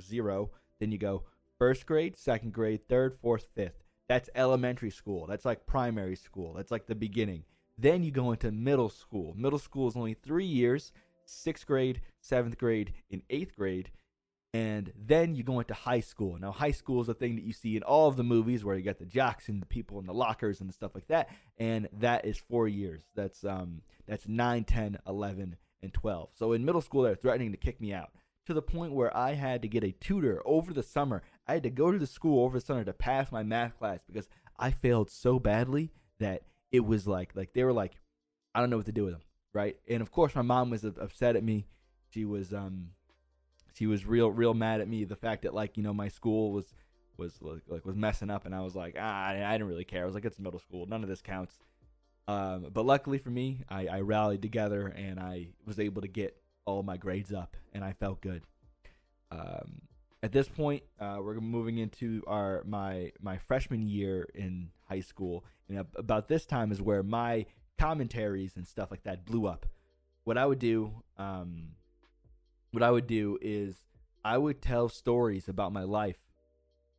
zero 0.00 0.50
then 0.80 0.90
you 0.90 0.98
go 0.98 1.22
first 1.58 1.86
grade, 1.86 2.16
second 2.16 2.52
grade, 2.52 2.88
third, 2.88 3.14
fourth, 3.20 3.46
fifth. 3.54 3.84
That's 4.08 4.30
elementary 4.34 4.90
school. 4.90 5.26
That's 5.26 5.44
like 5.44 5.66
primary 5.66 6.16
school. 6.16 6.54
That's 6.54 6.72
like 6.72 6.86
the 6.86 6.94
beginning. 6.96 7.44
Then 7.78 8.02
you 8.02 8.10
go 8.10 8.32
into 8.32 8.50
middle 8.50 8.88
school. 8.88 9.34
Middle 9.36 9.58
school 9.58 9.86
is 9.86 9.94
only 9.94 10.14
three 10.14 10.46
years 10.46 10.92
sixth 11.26 11.64
grade, 11.64 12.00
seventh 12.20 12.58
grade, 12.58 12.92
and 13.12 13.22
eighth 13.30 13.54
grade. 13.54 13.90
And 14.52 14.92
then 14.96 15.36
you 15.36 15.44
go 15.44 15.60
into 15.60 15.74
high 15.74 16.00
school. 16.00 16.36
Now, 16.40 16.50
high 16.50 16.72
school 16.72 17.00
is 17.00 17.08
a 17.08 17.14
thing 17.14 17.36
that 17.36 17.44
you 17.44 17.52
see 17.52 17.76
in 17.76 17.84
all 17.84 18.08
of 18.08 18.16
the 18.16 18.24
movies 18.24 18.64
where 18.64 18.76
you 18.76 18.82
got 18.82 18.98
the 18.98 19.04
jocks 19.04 19.48
and 19.48 19.62
the 19.62 19.66
people 19.66 20.00
in 20.00 20.06
the 20.06 20.14
lockers 20.14 20.60
and 20.60 20.68
the 20.68 20.72
stuff 20.72 20.92
like 20.94 21.06
that. 21.06 21.28
And 21.58 21.88
that 22.00 22.24
is 22.24 22.36
four 22.36 22.66
years. 22.66 23.04
That's 23.14 23.44
um 23.44 23.82
that's 24.08 24.26
9, 24.26 24.64
10, 24.64 24.98
11, 25.06 25.56
and 25.82 25.94
12. 25.94 26.30
So 26.34 26.52
in 26.52 26.64
middle 26.64 26.80
school, 26.80 27.02
they're 27.02 27.14
threatening 27.14 27.52
to 27.52 27.56
kick 27.56 27.80
me 27.80 27.92
out 27.92 28.10
to 28.46 28.54
the 28.54 28.62
point 28.62 28.92
where 28.92 29.16
I 29.16 29.34
had 29.34 29.62
to 29.62 29.68
get 29.68 29.84
a 29.84 29.92
tutor 29.92 30.42
over 30.44 30.72
the 30.72 30.82
summer. 30.82 31.22
I 31.46 31.54
had 31.54 31.62
to 31.62 31.70
go 31.70 31.92
to 31.92 31.98
the 31.98 32.06
school 32.06 32.44
over 32.44 32.58
the 32.58 32.64
summer 32.64 32.82
to 32.82 32.92
pass 32.92 33.30
my 33.30 33.44
math 33.44 33.78
class 33.78 34.00
because 34.06 34.28
I 34.58 34.72
failed 34.72 35.10
so 35.10 35.38
badly 35.38 35.92
that 36.18 36.42
it 36.72 36.84
was 36.84 37.06
like 37.06 37.36
like 37.36 37.52
they 37.52 37.62
were 37.62 37.72
like, 37.72 37.92
I 38.54 38.60
don't 38.60 38.70
know 38.70 38.76
what 38.76 38.86
to 38.86 38.92
do 38.92 39.04
with 39.04 39.14
them, 39.14 39.22
right? 39.54 39.76
And 39.88 40.02
of 40.02 40.10
course, 40.10 40.34
my 40.34 40.42
mom 40.42 40.70
was 40.70 40.84
upset 40.84 41.36
at 41.36 41.44
me. 41.44 41.66
She 42.08 42.24
was 42.24 42.52
um, 42.52 42.88
she 43.74 43.86
was 43.86 44.06
real 44.06 44.30
real 44.30 44.54
mad 44.54 44.80
at 44.80 44.88
me. 44.88 45.04
The 45.04 45.16
fact 45.16 45.42
that 45.42 45.54
like 45.54 45.76
you 45.76 45.82
know 45.82 45.94
my 45.94 46.08
school 46.08 46.52
was 46.52 46.66
was 47.16 47.38
like 47.68 47.84
was 47.84 47.96
messing 47.96 48.30
up, 48.30 48.46
and 48.46 48.54
I 48.54 48.60
was 48.60 48.74
like 48.74 48.96
ah, 48.98 49.28
I 49.28 49.52
didn't 49.52 49.68
really 49.68 49.84
care. 49.84 50.02
I 50.02 50.06
was 50.06 50.14
like 50.14 50.24
it's 50.24 50.38
middle 50.38 50.60
school, 50.60 50.86
none 50.86 51.02
of 51.02 51.08
this 51.08 51.22
counts. 51.22 51.58
Um, 52.28 52.68
but 52.72 52.86
luckily 52.86 53.18
for 53.18 53.30
me, 53.30 53.62
I, 53.68 53.86
I 53.88 54.00
rallied 54.00 54.42
together 54.42 54.86
and 54.86 55.18
I 55.18 55.48
was 55.66 55.80
able 55.80 56.02
to 56.02 56.08
get 56.08 56.36
all 56.64 56.82
my 56.82 56.96
grades 56.96 57.32
up, 57.32 57.56
and 57.72 57.82
I 57.84 57.92
felt 57.92 58.20
good. 58.20 58.42
Um, 59.32 59.82
at 60.22 60.32
this 60.32 60.48
point, 60.48 60.82
uh, 61.00 61.18
we're 61.20 61.40
moving 61.40 61.78
into 61.78 62.22
our 62.26 62.62
my 62.66 63.12
my 63.20 63.38
freshman 63.38 63.86
year 63.88 64.28
in 64.34 64.70
high 64.88 65.00
school, 65.00 65.44
and 65.68 65.84
about 65.96 66.28
this 66.28 66.46
time 66.46 66.72
is 66.72 66.80
where 66.80 67.02
my 67.02 67.46
commentaries 67.78 68.52
and 68.56 68.66
stuff 68.66 68.90
like 68.90 69.02
that 69.04 69.24
blew 69.24 69.46
up. 69.46 69.66
What 70.24 70.36
I 70.36 70.44
would 70.44 70.58
do, 70.58 71.02
um, 71.16 71.70
what 72.72 72.82
I 72.82 72.90
would 72.90 73.06
do 73.06 73.38
is 73.40 73.76
I 74.24 74.38
would 74.38 74.60
tell 74.62 74.88
stories 74.88 75.48
about 75.48 75.72
my 75.72 75.84
life 75.84 76.18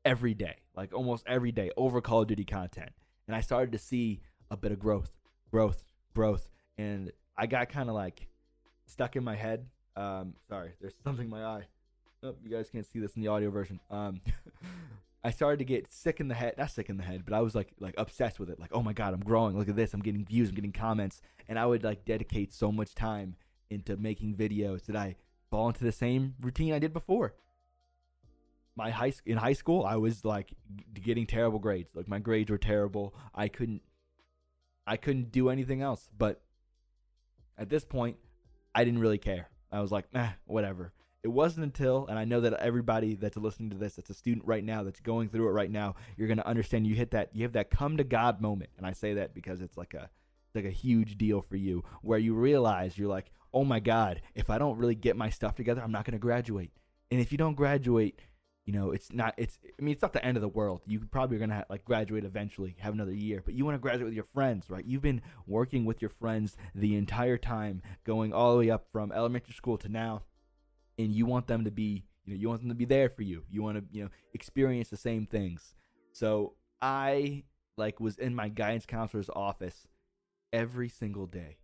every 0.04 0.34
day, 0.34 0.58
like 0.76 0.94
almost 0.94 1.24
every 1.28 1.52
day, 1.52 1.72
over 1.78 2.02
Call 2.02 2.22
of 2.22 2.28
Duty 2.28 2.46
content, 2.46 2.92
and 3.28 3.36
I 3.36 3.42
started 3.42 3.72
to 3.74 3.78
see 3.78 4.22
a 4.50 4.58
bit 4.58 4.72
of 4.72 4.80
growth, 4.80 5.12
growth, 5.50 5.84
growth, 6.14 6.50
and 6.78 7.12
I 7.38 7.48
got 7.48 7.70
kind 7.70 7.90
of 7.90 7.96
like 7.96 8.28
stuck 8.86 9.16
in 9.16 9.24
my 9.24 9.36
head. 9.36 9.68
Um, 9.96 10.34
sorry, 10.50 10.72
there's 10.82 10.96
something 11.04 11.26
in 11.26 11.32
my 11.32 11.44
eye. 11.44 11.64
Oh, 12.24 12.36
you 12.44 12.56
guys 12.56 12.70
can't 12.70 12.86
see 12.86 13.00
this 13.00 13.16
in 13.16 13.22
the 13.22 13.30
audio 13.30 13.50
version. 13.50 13.80
Um, 13.90 14.22
I 15.24 15.32
started 15.32 15.58
to 15.60 15.66
get 15.66 15.92
sick 15.92 16.20
in 16.20 16.28
the 16.28 16.36
head, 16.36 16.56
not 16.58 16.72
sick 16.72 16.90
in 16.90 16.98
the 16.98 17.04
head, 17.04 17.24
but 17.26 17.34
I 17.34 17.42
was 17.42 17.54
like 17.54 17.74
like 17.80 17.94
obsessed 17.98 18.40
with 18.40 18.50
it. 18.50 18.60
Like, 18.60 18.72
oh 18.74 18.82
my 18.82 18.94
god, 18.94 19.14
I'm 19.14 19.22
growing. 19.22 19.58
Look 19.58 19.70
at 19.70 19.76
this. 19.76 19.94
I'm 19.94 20.02
getting 20.02 20.26
views. 20.26 20.50
I'm 20.50 20.56
getting 20.56 20.72
comments, 20.72 21.22
and 21.48 21.60
I 21.60 21.66
would 21.66 21.84
like 21.84 22.06
dedicate 22.06 22.54
so 22.54 22.72
much 22.72 22.96
time 22.96 23.36
into 23.70 23.96
making 23.98 24.36
videos 24.36 24.86
that 24.88 24.96
I 24.96 25.16
fall 25.52 25.68
into 25.68 25.84
the 25.84 25.92
same 25.92 26.34
routine 26.42 26.74
I 26.74 26.80
did 26.80 26.94
before. 26.94 27.36
My 28.76 28.90
high 28.90 29.14
in 29.26 29.38
high 29.38 29.54
school, 29.54 29.86
I 29.86 29.98
was 29.98 30.26
like 30.26 30.54
getting 30.94 31.28
terrible 31.28 31.60
grades. 31.60 31.90
Like 31.94 32.08
my 32.08 32.20
grades 32.20 32.50
were 32.50 32.58
terrible. 32.58 33.14
I 33.36 33.50
couldn't 33.50 33.82
I 34.88 34.98
couldn't 34.98 35.32
do 35.32 35.50
anything 35.50 35.82
else. 35.82 36.10
But 36.18 36.42
at 37.58 37.70
this 37.70 37.86
point, 37.86 38.18
I 38.74 38.84
didn't 38.84 39.02
really 39.02 39.18
care. 39.18 39.50
I 39.72 39.82
was 39.82 39.92
like, 39.92 40.14
nah, 40.14 40.30
whatever. 40.46 40.94
It 41.24 41.28
wasn't 41.28 41.66
until, 41.66 42.08
and 42.08 42.18
I 42.18 42.26
know 42.26 42.42
that 42.42 42.54
everybody 42.54 43.14
that's 43.14 43.38
listening 43.38 43.70
to 43.70 43.78
this, 43.78 43.96
that's 43.96 44.10
a 44.10 44.16
student 44.16 44.48
right 44.48 44.64
now, 44.64 44.82
that's 44.82 45.00
going 45.00 45.30
through 45.30 45.50
it 45.50 45.52
right 45.52 45.70
now, 45.70 45.96
you're 46.18 46.28
gonna 46.28 46.42
understand. 46.42 46.88
You 46.88 46.96
hit 46.96 47.12
that, 47.12 47.30
you 47.34 47.44
have 47.44 47.54
that 47.54 47.70
come 47.70 47.98
to 47.98 48.04
God 48.04 48.42
moment, 48.42 48.72
and 48.78 48.88
I 48.88 48.94
say 48.94 49.14
that 49.14 49.36
because 49.36 49.62
it's 49.62 49.78
like 49.78 49.94
a, 49.94 50.10
like 50.56 50.66
a 50.66 50.72
huge 50.72 51.20
deal 51.20 51.42
for 51.42 51.58
you, 51.58 51.84
where 52.02 52.18
you 52.18 52.34
realize 52.34 52.98
you're 52.98 53.08
like, 53.08 53.32
oh 53.54 53.64
my 53.64 53.80
God, 53.80 54.22
if 54.36 54.50
I 54.50 54.58
don't 54.58 54.78
really 54.78 54.96
get 54.96 55.16
my 55.16 55.30
stuff 55.30 55.56
together, 55.56 55.82
I'm 55.82 55.92
not 55.92 56.06
gonna 56.06 56.20
graduate. 56.20 56.72
And 57.10 57.20
if 57.20 57.32
you 57.32 57.38
don't 57.38 57.56
graduate, 57.56 58.20
you 58.66 58.74
know, 58.74 58.92
it's 58.92 59.12
not. 59.12 59.34
It's. 59.38 59.60
I 59.80 59.82
mean, 59.82 59.94
it's 59.94 60.02
not 60.02 60.14
the 60.14 60.24
end 60.24 60.38
of 60.38 60.42
the 60.42 60.48
world. 60.48 60.82
You 60.86 61.00
probably 61.00 61.38
are 61.38 61.40
gonna 61.40 61.66
like 61.70 61.84
graduate 61.84 62.24
eventually, 62.24 62.76
have 62.80 62.94
another 62.94 63.14
year, 63.14 63.42
but 63.44 63.54
you 63.54 63.66
want 63.66 63.76
to 63.76 63.80
graduate 63.80 64.06
with 64.06 64.14
your 64.14 64.28
friends, 64.34 64.70
right? 64.70 64.86
You've 64.86 65.02
been 65.02 65.22
working 65.48 65.84
with 65.84 66.02
your 66.02 66.10
friends 66.10 66.56
the 66.76 66.96
entire 66.96 67.38
time, 67.38 67.82
going 68.06 68.34
all 68.34 68.54
the 68.54 68.60
way 68.60 68.70
up 68.70 68.86
from 68.92 69.12
elementary 69.12 69.54
school 69.54 69.78
to 69.80 69.90
now, 69.90 70.24
and 70.98 71.12
you 71.12 71.26
want 71.26 71.48
them 71.48 71.66
to 71.66 71.72
be, 71.72 72.06
you 72.26 72.34
know, 72.34 72.40
you 72.40 72.50
want 72.50 72.62
them 72.62 72.70
to 72.70 72.76
be 72.76 72.86
there 72.86 73.10
for 73.10 73.24
you. 73.24 73.44
You 73.50 73.64
want 73.64 73.78
to, 73.78 73.84
you 73.92 74.04
know, 74.04 74.10
experience 74.34 74.90
the 74.90 74.98
same 74.98 75.26
things. 75.26 75.74
So 76.14 76.54
I 76.82 77.44
like 77.78 78.00
was 78.00 78.18
in 78.20 78.36
my 78.36 78.50
guidance 78.50 78.86
counselor's 78.86 79.30
office 79.36 79.88
every 80.54 80.88
single 80.88 81.26
day, 81.26 81.58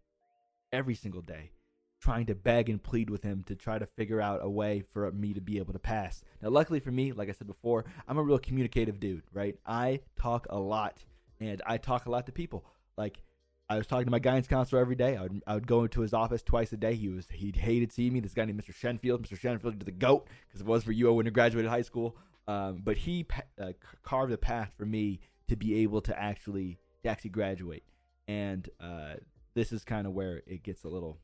every 0.74 0.96
single 0.96 1.22
day 1.22 1.51
trying 2.00 2.25
to 2.27 2.36
beg 2.36 2.70
and 2.70 2.82
plead 2.82 3.10
with 3.10 3.24
him 3.24 3.44
to 3.48 3.56
try 3.56 3.80
to 3.80 3.86
figure 3.86 4.22
out 4.22 4.39
a 4.44 4.50
way 4.50 4.84
for 4.94 5.12
me 5.12 5.34
to 5.34 5.42
be 5.42 5.58
able 5.58 5.74
to 5.74 5.80
pass. 5.80 6.24
Now, 6.42 6.50
luckily 6.50 6.80
for 6.80 6.92
me, 6.92 7.12
like 7.12 7.30
I 7.30 7.32
said 7.32 7.48
before, 7.48 7.86
I'm 8.08 8.18
a 8.18 8.24
real 8.24 8.38
communicative 8.38 9.00
dude, 9.00 9.24
right? 9.34 9.56
I 9.66 10.01
talk 10.20 10.48
a 10.50 10.60
lot 10.60 11.04
and 11.39 11.62
I 11.66 11.77
talk 11.77 12.06
a 12.06 12.12
lot 12.12 12.25
to 12.27 12.32
people. 12.32 12.66
Like, 12.98 13.24
I 13.70 13.77
was 13.77 13.86
talking 13.86 14.06
to 14.06 14.12
my 14.12 14.20
guidance 14.20 14.48
counselor 14.48 14.80
every 14.80 14.96
day. 14.96 15.18
I 15.18 15.24
would, 15.24 15.44
I 15.46 15.54
would 15.56 15.68
go 15.68 15.84
into 15.84 16.01
his 16.01 16.13
office 16.13 16.42
twice 16.42 16.72
a 16.72 16.77
day. 16.77 16.96
He 16.96 17.10
was 17.10 17.27
he 17.30 17.51
hated 17.54 17.92
seeing 17.92 18.13
me. 18.13 18.22
This 18.22 18.34
guy 18.34 18.46
named 18.46 18.63
Mr. 18.63 18.74
Shenfield. 18.74 19.27
Mr. 19.27 19.38
Shenfield, 19.38 19.80
to 19.80 19.86
the 19.86 19.92
goat, 19.92 20.30
because 20.48 20.62
it 20.62 20.68
was 20.68 20.84
for 20.84 20.94
you, 20.94 21.06
when 21.06 21.12
I 21.12 21.16
wouldn't 21.16 21.27
have 21.27 21.34
graduated 21.34 21.70
high 21.70 21.82
school. 21.82 22.16
Um, 22.48 22.82
but 22.82 22.96
he 22.96 23.25
uh, 23.62 23.74
carved 24.04 24.32
a 24.32 24.38
path 24.38 24.72
for 24.77 24.86
me 24.86 25.20
to 25.50 25.58
be 25.58 25.84
able 25.84 26.00
to 26.01 26.18
actually 26.18 26.77
to 27.04 27.10
actually 27.10 27.32
graduate. 27.32 27.84
And 28.30 28.70
uh, 28.80 29.16
this 29.54 29.74
is 29.74 29.84
kind 29.84 30.08
of 30.08 30.13
where 30.13 30.44
it 30.48 30.63
gets 30.63 30.86
a 30.86 30.88
little 30.88 31.18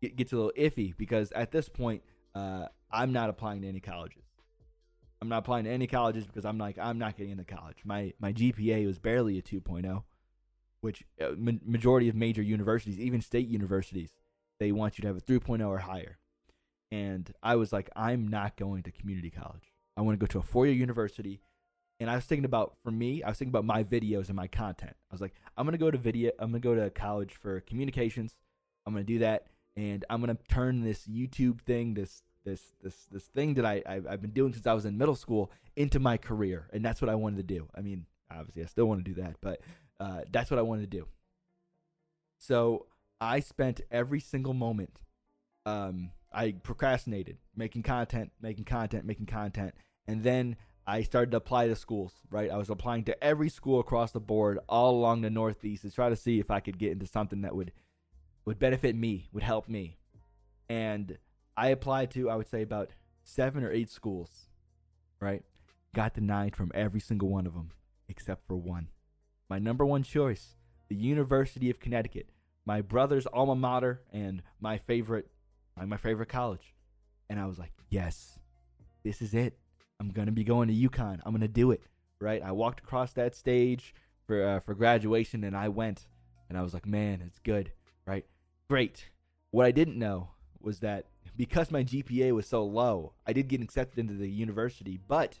gets 0.00 0.32
a 0.32 0.36
little 0.36 0.52
iffy 0.56 0.96
because 0.96 1.32
at 1.32 1.52
this 1.52 1.68
point, 1.68 2.02
uh, 2.34 2.66
I'm 2.90 3.12
not 3.12 3.30
applying 3.30 3.62
to 3.62 3.68
any 3.68 3.80
colleges. 3.80 4.24
I'm 5.22 5.28
not 5.28 5.38
applying 5.38 5.64
to 5.64 5.70
any 5.70 5.86
colleges 5.86 6.26
because 6.26 6.44
I'm 6.44 6.58
like 6.58 6.78
I'm 6.78 6.98
not 6.98 7.16
getting 7.16 7.32
into 7.32 7.44
college. 7.44 7.78
My 7.84 8.12
my 8.20 8.32
GPA 8.32 8.86
was 8.86 8.98
barely 8.98 9.38
a 9.38 9.42
2.0, 9.42 10.02
which 10.80 11.04
uh, 11.20 11.32
ma- 11.36 11.52
majority 11.64 12.08
of 12.08 12.14
major 12.14 12.42
universities, 12.42 12.98
even 12.98 13.20
state 13.20 13.48
universities, 13.48 14.14
they 14.58 14.72
want 14.72 14.98
you 14.98 15.02
to 15.02 15.08
have 15.08 15.16
a 15.16 15.20
3.0 15.20 15.66
or 15.66 15.78
higher. 15.78 16.18
And 16.90 17.30
I 17.42 17.56
was 17.56 17.72
like, 17.72 17.90
I'm 17.94 18.26
not 18.28 18.56
going 18.56 18.82
to 18.84 18.90
community 18.90 19.30
college. 19.30 19.72
I 19.96 20.00
want 20.00 20.18
to 20.18 20.26
go 20.26 20.30
to 20.32 20.38
a 20.38 20.42
four-year 20.42 20.74
university. 20.74 21.40
And 22.00 22.10
I 22.10 22.14
was 22.14 22.24
thinking 22.24 22.46
about 22.46 22.76
for 22.82 22.90
me, 22.90 23.22
I 23.22 23.28
was 23.28 23.38
thinking 23.38 23.52
about 23.52 23.66
my 23.66 23.84
videos 23.84 24.28
and 24.28 24.36
my 24.36 24.46
content. 24.46 24.96
I 25.10 25.14
was 25.14 25.20
like, 25.20 25.34
I'm 25.56 25.66
gonna 25.66 25.76
go 25.76 25.90
to 25.90 25.98
video. 25.98 26.32
I'm 26.38 26.50
gonna 26.50 26.60
go 26.60 26.74
to 26.74 26.88
college 26.88 27.34
for 27.34 27.60
communications. 27.60 28.34
I'm 28.86 28.94
gonna 28.94 29.04
do 29.04 29.18
that, 29.18 29.48
and 29.80 30.04
I'm 30.10 30.20
gonna 30.20 30.36
turn 30.50 30.82
this 30.82 31.06
YouTube 31.06 31.62
thing, 31.62 31.94
this 31.94 32.22
this 32.44 32.60
this 32.82 33.06
this 33.10 33.24
thing 33.24 33.54
that 33.54 33.64
I 33.64 33.82
I've, 33.86 34.20
been 34.20 34.32
doing 34.32 34.52
since 34.52 34.66
I 34.66 34.74
was 34.74 34.84
in 34.84 34.98
middle 34.98 35.16
school 35.16 35.50
into 35.74 35.98
my 35.98 36.18
career, 36.18 36.68
and 36.72 36.84
that's 36.84 37.00
what 37.00 37.08
I 37.08 37.14
wanted 37.14 37.36
to 37.38 37.54
do. 37.54 37.66
I 37.74 37.80
mean, 37.80 38.04
obviously, 38.30 38.62
I 38.62 38.66
still 38.66 38.84
want 38.84 39.02
to 39.02 39.10
do 39.10 39.22
that, 39.22 39.36
but 39.40 39.60
uh, 39.98 40.20
that's 40.30 40.50
what 40.50 40.58
I 40.58 40.62
wanted 40.62 40.90
to 40.90 40.98
do. 40.98 41.08
So 42.38 42.86
I 43.22 43.40
spent 43.40 43.80
every 43.90 44.20
single 44.20 44.52
moment. 44.52 45.00
Um, 45.64 46.10
I 46.30 46.52
procrastinated, 46.62 47.38
making 47.56 47.82
content, 47.82 48.32
making 48.40 48.66
content, 48.66 49.06
making 49.06 49.26
content, 49.26 49.74
and 50.06 50.22
then 50.22 50.56
I 50.86 51.04
started 51.04 51.30
to 51.30 51.38
apply 51.38 51.68
to 51.68 51.76
schools. 51.76 52.12
Right, 52.30 52.50
I 52.50 52.58
was 52.58 52.68
applying 52.68 53.04
to 53.04 53.24
every 53.24 53.48
school 53.48 53.80
across 53.80 54.12
the 54.12 54.20
board, 54.20 54.58
all 54.68 54.90
along 54.90 55.22
the 55.22 55.30
Northeast, 55.30 55.82
to 55.82 55.90
try 55.90 56.10
to 56.10 56.16
see 56.16 56.38
if 56.38 56.50
I 56.50 56.60
could 56.60 56.78
get 56.78 56.92
into 56.92 57.06
something 57.06 57.40
that 57.42 57.56
would 57.56 57.72
would 58.50 58.58
benefit 58.58 58.96
me, 58.96 59.28
would 59.32 59.44
help 59.44 59.68
me, 59.68 59.96
and 60.68 61.18
I 61.56 61.68
applied 61.68 62.10
to, 62.10 62.28
I 62.28 62.34
would 62.34 62.48
say, 62.48 62.62
about 62.62 62.90
seven 63.22 63.62
or 63.62 63.70
eight 63.70 63.88
schools, 63.88 64.48
right? 65.20 65.44
Got 65.94 66.14
denied 66.14 66.56
from 66.56 66.72
every 66.74 66.98
single 66.98 67.28
one 67.28 67.46
of 67.46 67.54
them 67.54 67.70
except 68.08 68.48
for 68.48 68.56
one. 68.56 68.88
My 69.48 69.60
number 69.60 69.86
one 69.86 70.02
choice, 70.02 70.56
the 70.88 70.96
University 70.96 71.70
of 71.70 71.78
Connecticut, 71.78 72.30
my 72.66 72.80
brother's 72.80 73.24
alma 73.26 73.54
mater 73.54 74.02
and 74.12 74.42
my 74.60 74.78
favorite, 74.78 75.28
my 75.86 75.96
favorite 75.96 76.28
college. 76.28 76.74
And 77.28 77.38
I 77.38 77.46
was 77.46 77.56
like, 77.56 77.70
yes, 77.88 78.40
this 79.04 79.22
is 79.22 79.32
it. 79.32 79.60
I'm 80.00 80.10
gonna 80.10 80.32
be 80.32 80.42
going 80.42 80.66
to 80.66 80.74
UConn. 80.74 81.20
I'm 81.24 81.32
gonna 81.32 81.46
do 81.46 81.70
it, 81.70 81.82
right? 82.20 82.42
I 82.42 82.50
walked 82.50 82.80
across 82.80 83.12
that 83.12 83.36
stage 83.36 83.94
for 84.26 84.44
uh, 84.44 84.58
for 84.58 84.74
graduation, 84.74 85.44
and 85.44 85.56
I 85.56 85.68
went, 85.68 86.08
and 86.48 86.58
I 86.58 86.62
was 86.62 86.74
like, 86.74 86.84
man, 86.84 87.22
it's 87.24 87.38
good, 87.38 87.70
right? 88.06 88.26
Great. 88.70 89.10
What 89.50 89.66
I 89.66 89.72
didn't 89.72 89.98
know 89.98 90.28
was 90.60 90.78
that 90.78 91.06
because 91.36 91.72
my 91.72 91.82
GPA 91.82 92.30
was 92.30 92.46
so 92.46 92.64
low, 92.64 93.14
I 93.26 93.32
did 93.32 93.48
get 93.48 93.60
accepted 93.60 93.98
into 93.98 94.14
the 94.14 94.30
university, 94.30 94.96
but 95.08 95.40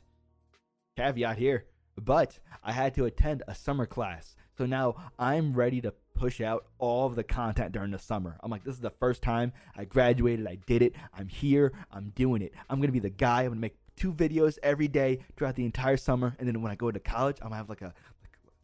caveat 0.96 1.38
here, 1.38 1.66
but 1.96 2.40
I 2.64 2.72
had 2.72 2.92
to 2.94 3.04
attend 3.04 3.44
a 3.46 3.54
summer 3.54 3.86
class. 3.86 4.34
So 4.58 4.66
now 4.66 4.96
I'm 5.16 5.52
ready 5.52 5.80
to 5.82 5.94
push 6.12 6.40
out 6.40 6.66
all 6.78 7.06
of 7.06 7.14
the 7.14 7.22
content 7.22 7.70
during 7.70 7.92
the 7.92 8.00
summer. 8.00 8.36
I'm 8.42 8.50
like, 8.50 8.64
this 8.64 8.74
is 8.74 8.80
the 8.80 8.90
first 8.90 9.22
time 9.22 9.52
I 9.76 9.84
graduated. 9.84 10.48
I 10.48 10.58
did 10.66 10.82
it. 10.82 10.96
I'm 11.16 11.28
here. 11.28 11.72
I'm 11.92 12.10
doing 12.16 12.42
it. 12.42 12.52
I'm 12.68 12.78
going 12.80 12.88
to 12.88 12.92
be 12.92 12.98
the 12.98 13.10
guy. 13.10 13.42
I'm 13.42 13.50
going 13.50 13.58
to 13.58 13.60
make 13.60 13.76
two 13.94 14.12
videos 14.12 14.58
every 14.60 14.88
day 14.88 15.20
throughout 15.36 15.54
the 15.54 15.64
entire 15.64 15.96
summer. 15.96 16.34
And 16.40 16.48
then 16.48 16.62
when 16.62 16.72
I 16.72 16.74
go 16.74 16.90
to 16.90 16.98
college, 16.98 17.36
I'm 17.40 17.50
going 17.50 17.52
to 17.52 17.56
have 17.58 17.68
like 17.68 17.82
a, 17.82 17.94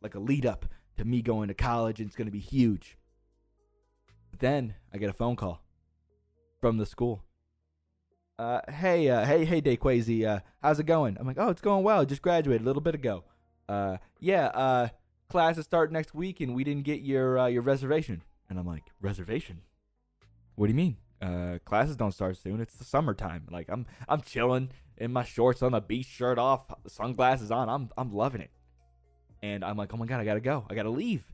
like 0.03 0.17
a 0.17 0.21
lead 0.21 0.45
up 0.45 0.67
to 0.97 1.05
me 1.05 1.23
going 1.23 1.47
to 1.47 1.55
college 1.55 2.01
and 2.01 2.09
it's 2.09 2.17
going 2.17 2.27
to 2.27 2.33
be 2.33 2.41
huge. 2.41 2.99
But 4.37 4.41
then 4.47 4.75
I 4.93 4.99
get 4.99 5.09
a 5.09 5.15
phone 5.15 5.35
call 5.35 5.63
from 6.61 6.77
the 6.77 6.85
school. 6.85 7.25
Uh, 8.39 8.61
hey, 8.71 9.09
uh, 9.09 9.25
hey, 9.25 9.47
hey, 9.47 9.63
Dayquazy, 9.63 10.27
uh, 10.27 10.41
how's 10.63 10.79
it 10.79 10.85
going? 10.85 11.17
I'm 11.19 11.27
like, 11.27 11.39
oh, 11.39 11.49
it's 11.49 11.63
going 11.63 11.83
well. 11.83 12.05
Just 12.05 12.21
graduated 12.21 12.61
a 12.61 12.65
little 12.67 12.83
bit 12.83 12.95
ago. 12.95 13.25
Uh, 13.67 13.97
yeah, 14.21 14.49
uh, 14.49 14.89
classes 15.31 15.65
start 15.65 15.91
next 15.91 16.15
week, 16.15 16.43
and 16.43 16.55
we 16.55 16.65
didn't 16.65 16.83
get 16.83 17.01
your 17.01 17.39
uh, 17.39 17.47
your 17.47 17.63
reservation. 17.63 18.23
And 18.51 18.59
I'm 18.59 18.67
like, 18.67 18.91
reservation? 19.01 19.63
What 20.55 20.67
do 20.67 20.73
you 20.73 20.77
mean? 20.77 20.99
Uh, 21.23 21.59
classes 21.65 21.97
don't 21.97 22.13
start 22.13 22.37
soon. 22.37 22.61
It's 22.61 22.75
the 22.75 22.85
summertime. 22.85 23.47
Like 23.51 23.71
I'm 23.71 23.87
I'm 24.07 24.21
chilling 24.21 24.69
in 24.99 25.15
my 25.15 25.25
shorts 25.25 25.63
on 25.63 25.73
the 25.73 25.81
beach, 25.81 26.09
shirt 26.09 26.39
off, 26.39 26.67
sunglasses 26.87 27.51
on. 27.51 27.71
I'm 27.71 27.89
I'm 27.97 28.13
loving 28.13 28.43
it. 28.43 28.51
And 29.43 29.65
I'm 29.65 29.79
like, 29.79 29.95
oh 29.95 29.97
my 29.97 30.05
god, 30.05 30.21
I 30.21 30.27
gotta 30.27 30.41
go. 30.41 30.67
I 30.69 30.75
gotta 30.75 30.91
leave. 30.91 31.25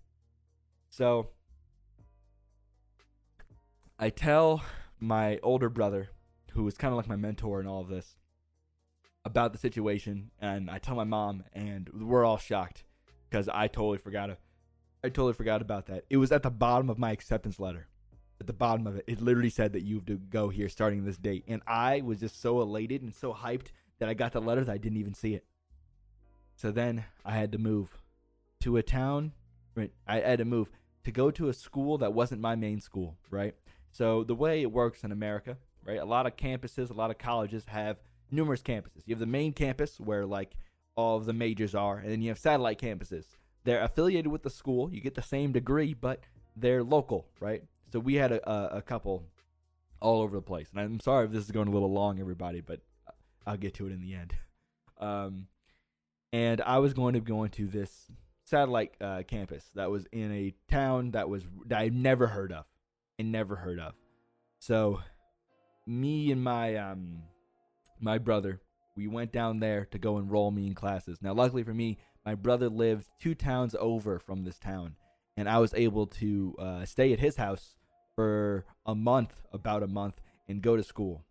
So 0.90 1.30
I 4.02 4.10
tell 4.10 4.64
my 4.98 5.38
older 5.44 5.68
brother, 5.68 6.08
who 6.54 6.64
was 6.64 6.76
kind 6.76 6.90
of 6.90 6.96
like 6.96 7.06
my 7.06 7.14
mentor 7.14 7.60
in 7.60 7.68
all 7.68 7.82
of 7.82 7.86
this, 7.86 8.16
about 9.24 9.52
the 9.52 9.60
situation, 9.60 10.32
and 10.40 10.68
I 10.68 10.78
tell 10.78 10.96
my 10.96 11.04
mom, 11.04 11.44
and 11.52 11.88
we're 11.88 12.24
all 12.24 12.36
shocked 12.36 12.82
because 13.30 13.48
I 13.48 13.68
totally 13.68 13.98
forgot. 13.98 14.30
I 15.04 15.08
totally 15.08 15.34
forgot 15.34 15.62
about 15.62 15.86
that. 15.86 16.02
It 16.10 16.16
was 16.16 16.32
at 16.32 16.42
the 16.42 16.50
bottom 16.50 16.90
of 16.90 16.98
my 16.98 17.12
acceptance 17.12 17.60
letter. 17.60 17.86
At 18.40 18.48
the 18.48 18.52
bottom 18.52 18.88
of 18.88 18.96
it, 18.96 19.04
it 19.06 19.20
literally 19.20 19.50
said 19.50 19.72
that 19.74 19.84
you 19.84 19.94
have 19.94 20.06
to 20.06 20.16
go 20.16 20.48
here 20.48 20.68
starting 20.68 21.04
this 21.04 21.16
date, 21.16 21.44
and 21.46 21.62
I 21.64 22.00
was 22.00 22.18
just 22.18 22.42
so 22.42 22.60
elated 22.60 23.02
and 23.02 23.14
so 23.14 23.32
hyped 23.32 23.68
that 24.00 24.08
I 24.08 24.14
got 24.14 24.32
the 24.32 24.40
letter 24.40 24.64
that 24.64 24.72
I 24.72 24.78
didn't 24.78 24.98
even 24.98 25.14
see 25.14 25.34
it. 25.34 25.44
So 26.56 26.72
then 26.72 27.04
I 27.24 27.36
had 27.36 27.52
to 27.52 27.58
move 27.58 28.02
to 28.62 28.78
a 28.78 28.82
town. 28.82 29.30
Right, 29.76 29.92
I 30.08 30.18
had 30.18 30.40
to 30.40 30.44
move 30.44 30.70
to 31.04 31.12
go 31.12 31.30
to 31.30 31.48
a 31.48 31.54
school 31.54 31.98
that 31.98 32.12
wasn't 32.12 32.40
my 32.40 32.56
main 32.56 32.80
school. 32.80 33.16
Right, 33.30 33.54
so 33.92 34.24
the 34.24 34.34
way 34.34 34.62
it 34.62 34.72
works 34.72 35.04
in 35.04 35.12
America, 35.12 35.58
right? 35.84 35.98
A 35.98 36.04
lot 36.04 36.26
of 36.26 36.36
campuses, 36.36 36.90
a 36.90 36.94
lot 36.94 37.10
of 37.10 37.18
colleges 37.18 37.66
have 37.66 37.98
numerous 38.30 38.62
campuses. 38.62 39.02
You 39.06 39.14
have 39.14 39.20
the 39.20 39.26
main 39.26 39.52
campus 39.52 40.00
where 40.00 40.24
like 40.24 40.56
all 40.96 41.18
of 41.18 41.26
the 41.26 41.32
majors 41.32 41.74
are, 41.74 41.98
and 41.98 42.10
then 42.10 42.22
you 42.22 42.30
have 42.30 42.38
satellite 42.38 42.80
campuses. 42.80 43.26
They're 43.64 43.82
affiliated 43.82 44.32
with 44.32 44.42
the 44.42 44.50
school. 44.50 44.92
You 44.92 45.00
get 45.00 45.14
the 45.14 45.22
same 45.22 45.52
degree, 45.52 45.94
but 45.94 46.20
they're 46.56 46.82
local, 46.82 47.28
right? 47.38 47.62
So 47.92 48.00
we 48.00 48.14
had 48.14 48.32
a, 48.32 48.76
a, 48.76 48.82
couple 48.82 49.24
all 50.00 50.22
over 50.22 50.36
the 50.36 50.42
place. 50.42 50.68
And 50.72 50.80
I'm 50.80 51.00
sorry 51.00 51.26
if 51.26 51.30
this 51.30 51.44
is 51.44 51.50
going 51.50 51.68
a 51.68 51.70
little 51.70 51.92
long, 51.92 52.18
everybody, 52.18 52.60
but 52.60 52.80
I'll 53.46 53.58
get 53.58 53.74
to 53.74 53.86
it 53.86 53.92
in 53.92 54.00
the 54.00 54.14
end. 54.14 54.34
Um, 54.98 55.48
and 56.32 56.60
I 56.60 56.78
was 56.78 56.94
going 56.94 57.14
to 57.14 57.20
be 57.20 57.26
going 57.26 57.50
to 57.50 57.66
this 57.66 58.06
satellite 58.44 58.94
uh, 59.00 59.24
campus 59.26 59.64
that 59.74 59.90
was 59.90 60.06
in 60.12 60.30
a 60.30 60.54
town 60.70 61.10
that 61.10 61.28
was 61.28 61.42
that 61.66 61.80
I'd 61.80 61.92
never 61.92 62.28
heard 62.28 62.52
of 62.52 62.66
and 63.18 63.32
never 63.32 63.56
heard 63.56 63.78
of. 63.78 63.94
So, 64.58 65.00
me 65.86 66.30
and 66.30 66.42
my 66.42 66.76
um 66.76 67.22
my 68.00 68.18
brother, 68.18 68.60
we 68.96 69.06
went 69.06 69.32
down 69.32 69.60
there 69.60 69.86
to 69.86 69.98
go 69.98 70.18
enroll 70.18 70.50
me 70.50 70.66
in 70.66 70.74
classes. 70.74 71.18
Now, 71.22 71.32
luckily 71.32 71.62
for 71.62 71.74
me, 71.74 71.98
my 72.24 72.34
brother 72.34 72.68
lived 72.68 73.08
two 73.20 73.34
towns 73.34 73.74
over 73.78 74.18
from 74.18 74.44
this 74.44 74.58
town, 74.58 74.96
and 75.36 75.48
I 75.48 75.58
was 75.58 75.72
able 75.74 76.06
to 76.06 76.54
uh, 76.58 76.84
stay 76.84 77.12
at 77.12 77.20
his 77.20 77.36
house 77.36 77.76
for 78.14 78.64
a 78.86 78.94
month, 78.94 79.34
about 79.52 79.82
a 79.82 79.86
month, 79.86 80.20
and 80.48 80.62
go 80.62 80.76
to 80.76 80.82
school. 80.82 81.24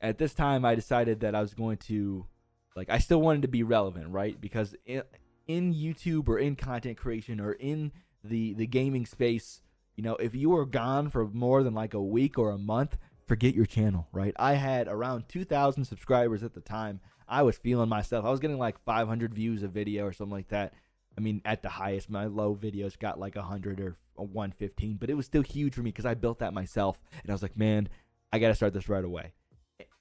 at 0.00 0.18
this 0.18 0.34
time, 0.34 0.64
I 0.64 0.74
decided 0.74 1.20
that 1.20 1.34
I 1.34 1.40
was 1.40 1.54
going 1.54 1.76
to, 1.78 2.26
like, 2.74 2.90
I 2.90 2.98
still 2.98 3.20
wanted 3.20 3.42
to 3.42 3.48
be 3.48 3.62
relevant, 3.62 4.08
right? 4.08 4.40
Because 4.40 4.74
in, 4.84 5.02
in 5.46 5.74
YouTube 5.74 6.28
or 6.28 6.38
in 6.38 6.56
content 6.56 6.96
creation 6.96 7.40
or 7.40 7.52
in 7.52 7.92
the 8.28 8.54
the 8.54 8.66
gaming 8.66 9.06
space, 9.06 9.60
you 9.96 10.02
know, 10.02 10.16
if 10.16 10.34
you 10.34 10.50
were 10.50 10.66
gone 10.66 11.10
for 11.10 11.26
more 11.26 11.62
than 11.62 11.74
like 11.74 11.94
a 11.94 12.02
week 12.02 12.38
or 12.38 12.50
a 12.50 12.58
month, 12.58 12.96
forget 13.26 13.54
your 13.54 13.66
channel, 13.66 14.08
right? 14.12 14.34
I 14.38 14.54
had 14.54 14.88
around 14.88 15.28
2,000 15.28 15.84
subscribers 15.84 16.42
at 16.42 16.54
the 16.54 16.60
time. 16.60 17.00
I 17.28 17.42
was 17.42 17.56
feeling 17.56 17.88
myself. 17.88 18.24
I 18.24 18.30
was 18.30 18.40
getting 18.40 18.58
like 18.58 18.78
500 18.84 19.34
views 19.34 19.62
a 19.62 19.68
video 19.68 20.04
or 20.04 20.12
something 20.12 20.36
like 20.36 20.48
that. 20.48 20.74
I 21.18 21.20
mean, 21.20 21.40
at 21.44 21.62
the 21.62 21.68
highest, 21.68 22.10
my 22.10 22.26
low 22.26 22.54
videos 22.54 22.98
got 22.98 23.18
like 23.18 23.36
100 23.36 23.80
or 23.80 23.96
115, 24.14 24.96
but 24.96 25.10
it 25.10 25.14
was 25.14 25.26
still 25.26 25.42
huge 25.42 25.74
for 25.74 25.80
me 25.80 25.90
because 25.90 26.06
I 26.06 26.14
built 26.14 26.38
that 26.40 26.54
myself. 26.54 27.00
And 27.22 27.30
I 27.30 27.32
was 27.34 27.42
like, 27.42 27.56
man, 27.56 27.88
I 28.32 28.38
got 28.38 28.48
to 28.48 28.54
start 28.54 28.74
this 28.74 28.88
right 28.88 29.04
away. 29.04 29.32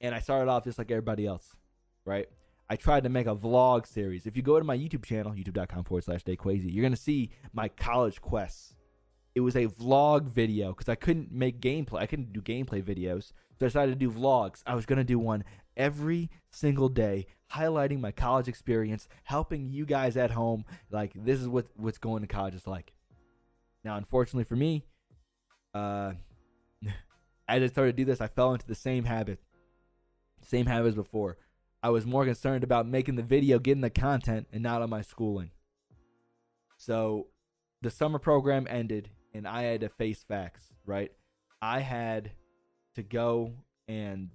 And 0.02 0.14
I 0.14 0.20
started 0.20 0.50
off 0.50 0.66
just 0.66 0.78
like 0.78 0.92
everybody 0.92 1.26
else, 1.26 1.56
right? 2.06 2.28
I 2.70 2.76
tried 2.76 3.04
to 3.04 3.10
make 3.10 3.28
a 3.28 3.36
vlog 3.36 3.86
series. 3.86 4.26
If 4.26 4.36
you 4.36 4.42
go 4.42 4.58
to 4.58 4.66
my 4.66 4.78
YouTube 4.78 5.06
channel, 5.06 5.34
youtube.com 5.34 5.84
forward 5.84 6.04
slash 6.04 6.24
dayquazy, 6.24 6.74
you're 6.74 6.82
going 6.82 6.94
to 6.94 7.02
see 7.02 7.30
my 7.54 7.68
college 7.70 8.22
quests. 8.22 8.76
It 9.36 9.42
was 9.42 9.56
a 9.56 9.68
vlog 9.68 10.28
video 10.28 10.70
because 10.70 10.90
I 10.90 10.96
couldn't 10.96 11.32
make 11.32 11.62
gameplay. 11.62 12.00
I 12.00 12.08
couldn't 12.08 12.34
do 12.34 12.42
gameplay 12.42 12.82
videos. 12.82 13.34
So 13.60 13.66
I 13.66 13.68
decided 13.68 14.00
to 14.00 14.08
do 14.08 14.12
vlogs. 14.12 14.64
I 14.66 14.74
was 14.74 14.86
to 14.86 15.04
do 15.04 15.20
one 15.20 15.44
every 15.78 16.30
single 16.50 16.90
day, 16.90 17.28
highlighting 17.54 18.00
my 18.00 18.12
college 18.12 18.48
experience, 18.48 19.08
helping 19.24 19.70
you 19.70 19.86
guys 19.86 20.18
at 20.18 20.32
home. 20.32 20.66
Like 20.90 21.12
this 21.16 21.40
is 21.40 21.48
what 21.48 21.68
what's 21.76 21.98
going 21.98 22.22
to 22.22 22.28
college 22.28 22.56
is 22.56 22.66
like. 22.66 22.94
Now, 23.84 23.98
unfortunately 23.98 24.46
for 24.46 24.56
me, 24.56 24.86
uh, 25.74 26.14
as 27.48 27.62
I 27.62 27.68
started 27.68 27.96
to 27.96 28.04
do 28.04 28.06
this, 28.06 28.22
I 28.22 28.28
fell 28.28 28.54
into 28.54 28.66
the 28.66 28.76
same 28.76 29.04
habit, 29.04 29.40
same 30.42 30.66
habit 30.66 30.90
as 30.90 30.96
before. 30.96 31.38
I 31.86 31.90
was 31.90 32.04
more 32.04 32.26
concerned 32.26 32.64
about 32.64 32.88
making 32.88 33.14
the 33.14 33.22
video, 33.22 33.60
getting 33.60 33.82
the 33.82 33.92
content, 33.92 34.48
and 34.52 34.64
not 34.64 34.82
on 34.82 34.90
my 34.90 35.04
schooling. 35.04 35.52
So, 36.78 37.28
the 37.84 37.92
summer 37.92 38.18
program 38.18 38.66
ended, 38.68 39.12
and 39.36 39.48
I 39.48 39.62
had 39.62 39.82
to 39.82 39.90
face 39.90 40.26
facts. 40.28 40.74
Right, 40.88 41.12
I 41.62 41.82
had 41.82 42.32
to 42.96 43.04
go 43.04 43.54
and 43.88 44.32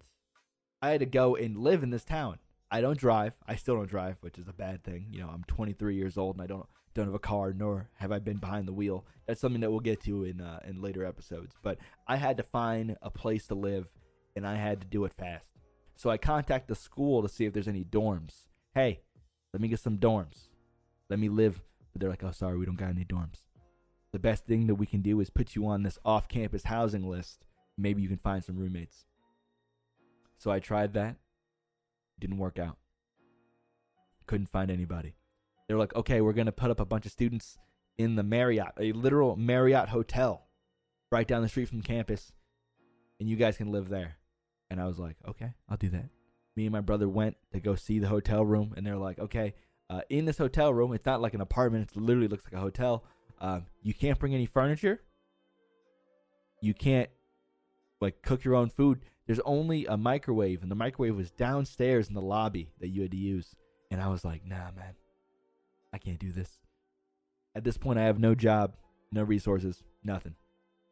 I 0.81 0.91
had 0.91 1.01
to 1.01 1.07
go 1.07 1.35
and 1.35 1.59
live 1.59 1.83
in 1.83 1.91
this 1.91 2.05
town. 2.05 2.39
I 2.71 2.81
don't 2.81 2.97
drive. 2.97 3.33
I 3.49 3.57
still 3.57 3.75
don't 3.75 3.91
drive, 3.91 4.19
which 4.21 4.39
is 4.39 4.47
a 4.47 4.53
bad 4.53 4.85
thing. 4.85 5.09
You 5.11 5.19
know, 5.19 5.29
I'm 5.29 5.43
23 5.49 5.97
years 5.97 6.17
old 6.17 6.37
and 6.37 6.45
I 6.45 6.47
don't 6.47 6.69
don't 6.95 7.07
have 7.07 7.15
a 7.15 7.19
car, 7.19 7.53
nor 7.53 7.89
have 7.97 8.13
I 8.13 8.21
been 8.21 8.37
behind 8.37 8.69
the 8.69 8.73
wheel. 8.73 9.05
That's 9.27 9.41
something 9.41 9.63
that 9.63 9.73
we'll 9.73 9.81
get 9.81 10.01
to 10.05 10.23
in 10.23 10.41
uh, 10.41 10.61
in 10.69 10.81
later 10.81 11.05
episodes. 11.05 11.57
But 11.65 11.79
I 12.07 12.15
had 12.15 12.37
to 12.37 12.45
find 12.45 12.97
a 13.03 13.11
place 13.11 13.49
to 13.49 13.57
live, 13.57 13.89
and 14.37 14.47
I 14.47 14.55
had 14.55 14.81
to 14.83 14.87
do 14.87 15.05
it 15.05 15.15
fast. 15.15 15.47
So 16.01 16.09
I 16.09 16.17
contact 16.17 16.67
the 16.67 16.75
school 16.75 17.21
to 17.21 17.29
see 17.29 17.45
if 17.45 17.53
there's 17.53 17.69
any 17.69 17.85
dorms. 17.85 18.47
Hey, 18.75 19.03
let 19.53 19.61
me 19.61 19.69
get 19.69 19.81
some 19.81 19.99
dorms. 19.99 20.49
Let 21.11 21.19
me 21.19 21.29
live. 21.29 21.61
But 21.93 22.01
they're 22.01 22.09
like, 22.09 22.25
oh, 22.25 22.31
sorry, 22.31 22.57
we 22.57 22.65
don't 22.65 22.79
got 22.79 22.89
any 22.89 23.05
dorms. 23.05 23.43
The 24.11 24.19
best 24.19 24.47
thing 24.47 24.67
that 24.69 24.77
we 24.77 24.87
can 24.87 25.03
do 25.03 25.21
is 25.21 25.29
put 25.29 25.55
you 25.55 25.67
on 25.67 25.83
this 25.83 25.99
off-campus 26.03 26.65
housing 26.65 27.07
list. 27.07 27.45
Maybe 27.77 28.01
you 28.01 28.09
can 28.09 28.17
find 28.17 28.43
some 28.43 28.57
roommates. 28.57 29.05
So 30.39 30.51
I 30.51 30.59
tried 30.59 30.95
that. 30.95 31.17
Didn't 32.19 32.39
work 32.39 32.59
out. 32.59 32.79
Couldn't 34.27 34.49
find 34.49 34.71
anybody. 34.71 35.17
They're 35.69 35.77
like, 35.77 35.95
okay, 35.95 36.23
we're 36.23 36.33
gonna 36.33 36.51
put 36.51 36.71
up 36.71 36.81
a 36.81 36.87
bunch 36.87 37.05
of 37.05 37.13
students 37.13 37.59
in 37.99 38.17
the 38.17 38.23
Marriott, 38.23 38.73
a 38.81 38.93
literal 38.93 39.37
Marriott 39.37 39.91
hotel, 39.91 40.47
right 41.13 41.29
down 41.29 41.43
the 41.43 41.49
street 41.51 41.69
from 41.69 41.83
campus, 41.83 42.33
and 43.21 43.29
you 43.29 43.37
guys 43.37 43.59
can 43.59 43.71
live 43.71 43.91
there. 43.91 44.17
And 44.71 44.81
I 44.81 44.87
was 44.87 44.99
like, 44.99 45.17
okay, 45.29 45.53
I'll 45.69 45.77
do 45.77 45.89
that. 45.91 46.09
Me 46.57 46.67
and 46.67 46.73
my 46.73 46.81
brother 46.81 47.09
went 47.09 47.37
to 47.53 47.61
go 47.61 47.75
see 47.75 47.99
the 47.99 48.09
hotel 48.09 48.45
room, 48.45 48.75
and 48.77 48.87
they're 48.87 48.97
like, 48.97 49.19
okay, 49.19 49.55
uh, 49.89 50.03
in 50.09 50.25
this 50.25 50.39
hotel 50.39 50.73
room, 50.73 50.93
it's 50.93 51.07
not 51.07 51.21
like 51.21 51.35
an 51.35 51.41
apartment; 51.41 51.91
it 51.91 52.01
literally 52.01 52.29
looks 52.29 52.45
like 52.45 52.53
a 52.53 52.61
hotel. 52.61 53.05
Um, 53.41 53.67
you 53.83 53.95
can't 53.95 54.19
bring 54.19 54.35
any 54.35 54.47
furniture. 54.47 55.01
You 56.61 56.75
can't 56.75 57.09
like 58.01 58.23
cook 58.23 58.45
your 58.45 58.55
own 58.55 58.71
food. 58.71 59.01
There's 59.27 59.41
only 59.41 59.87
a 59.87 59.97
microwave, 59.97 60.63
and 60.63 60.71
the 60.71 60.77
microwave 60.77 61.17
was 61.17 61.31
downstairs 61.31 62.09
in 62.09 62.15
the 62.15 62.21
lobby 62.21 62.71
that 62.81 62.89
you 62.89 63.03
had 63.03 63.11
to 63.13 63.17
use. 63.17 63.55
And 63.91 64.01
I 64.01 64.09
was 64.09 64.25
like, 64.25 64.45
nah, 64.47 64.71
man, 64.77 64.95
I 65.93 65.99
can't 65.99 66.19
do 66.19 66.31
this. 66.31 66.61
At 67.55 67.65
this 67.65 67.77
point, 67.77 67.99
I 67.99 68.05
have 68.05 68.19
no 68.19 68.35
job, 68.35 68.75
no 69.11 69.23
resources, 69.23 69.83
nothing. 70.05 70.37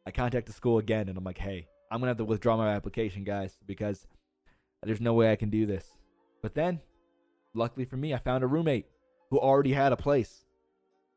I 0.05 0.11
contact 0.11 0.47
the 0.47 0.53
school 0.53 0.77
again 0.77 1.07
and 1.07 1.17
I'm 1.17 1.23
like, 1.23 1.37
hey, 1.37 1.67
I'm 1.91 1.99
to 2.01 2.07
have 2.07 2.17
to 2.17 2.25
withdraw 2.25 2.57
my 2.57 2.69
application, 2.69 3.23
guys, 3.23 3.57
because 3.65 4.07
there's 4.83 5.01
no 5.01 5.13
way 5.13 5.31
I 5.31 5.35
can 5.35 5.49
do 5.49 5.65
this. 5.65 5.85
But 6.41 6.53
then, 6.53 6.79
luckily 7.53 7.85
for 7.85 7.97
me, 7.97 8.13
I 8.13 8.17
found 8.17 8.43
a 8.43 8.47
roommate 8.47 8.85
who 9.29 9.39
already 9.39 9.73
had 9.73 9.91
a 9.91 9.97
place. 9.97 10.45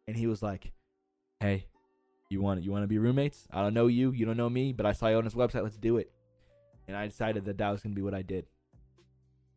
And 0.09 0.17
he 0.17 0.27
was 0.27 0.43
like, 0.43 0.73
hey, 1.41 1.67
you 2.29 2.41
want 2.41 2.63
you 2.63 2.73
want 2.73 2.83
to 2.83 2.89
be 2.89 2.99
roommates? 2.99 3.47
I 3.53 3.63
don't 3.63 3.75
know 3.75 3.87
you, 3.87 4.11
you 4.11 4.27
don't 4.27 4.37
know 4.37 4.51
me, 4.51 4.73
but 4.73 4.87
I 4.87 4.93
saw 4.93 5.09
you 5.09 5.17
on 5.17 5.25
this 5.25 5.35
website. 5.35 5.63
Let's 5.63 5.77
do 5.77 5.99
it. 5.99 6.11
And 6.89 6.97
I 6.97 7.07
decided 7.07 7.45
that 7.45 7.59
that 7.59 7.71
was 7.71 7.83
to 7.83 7.89
be 7.89 8.03
what 8.03 8.15
I 8.15 8.23
did 8.23 8.47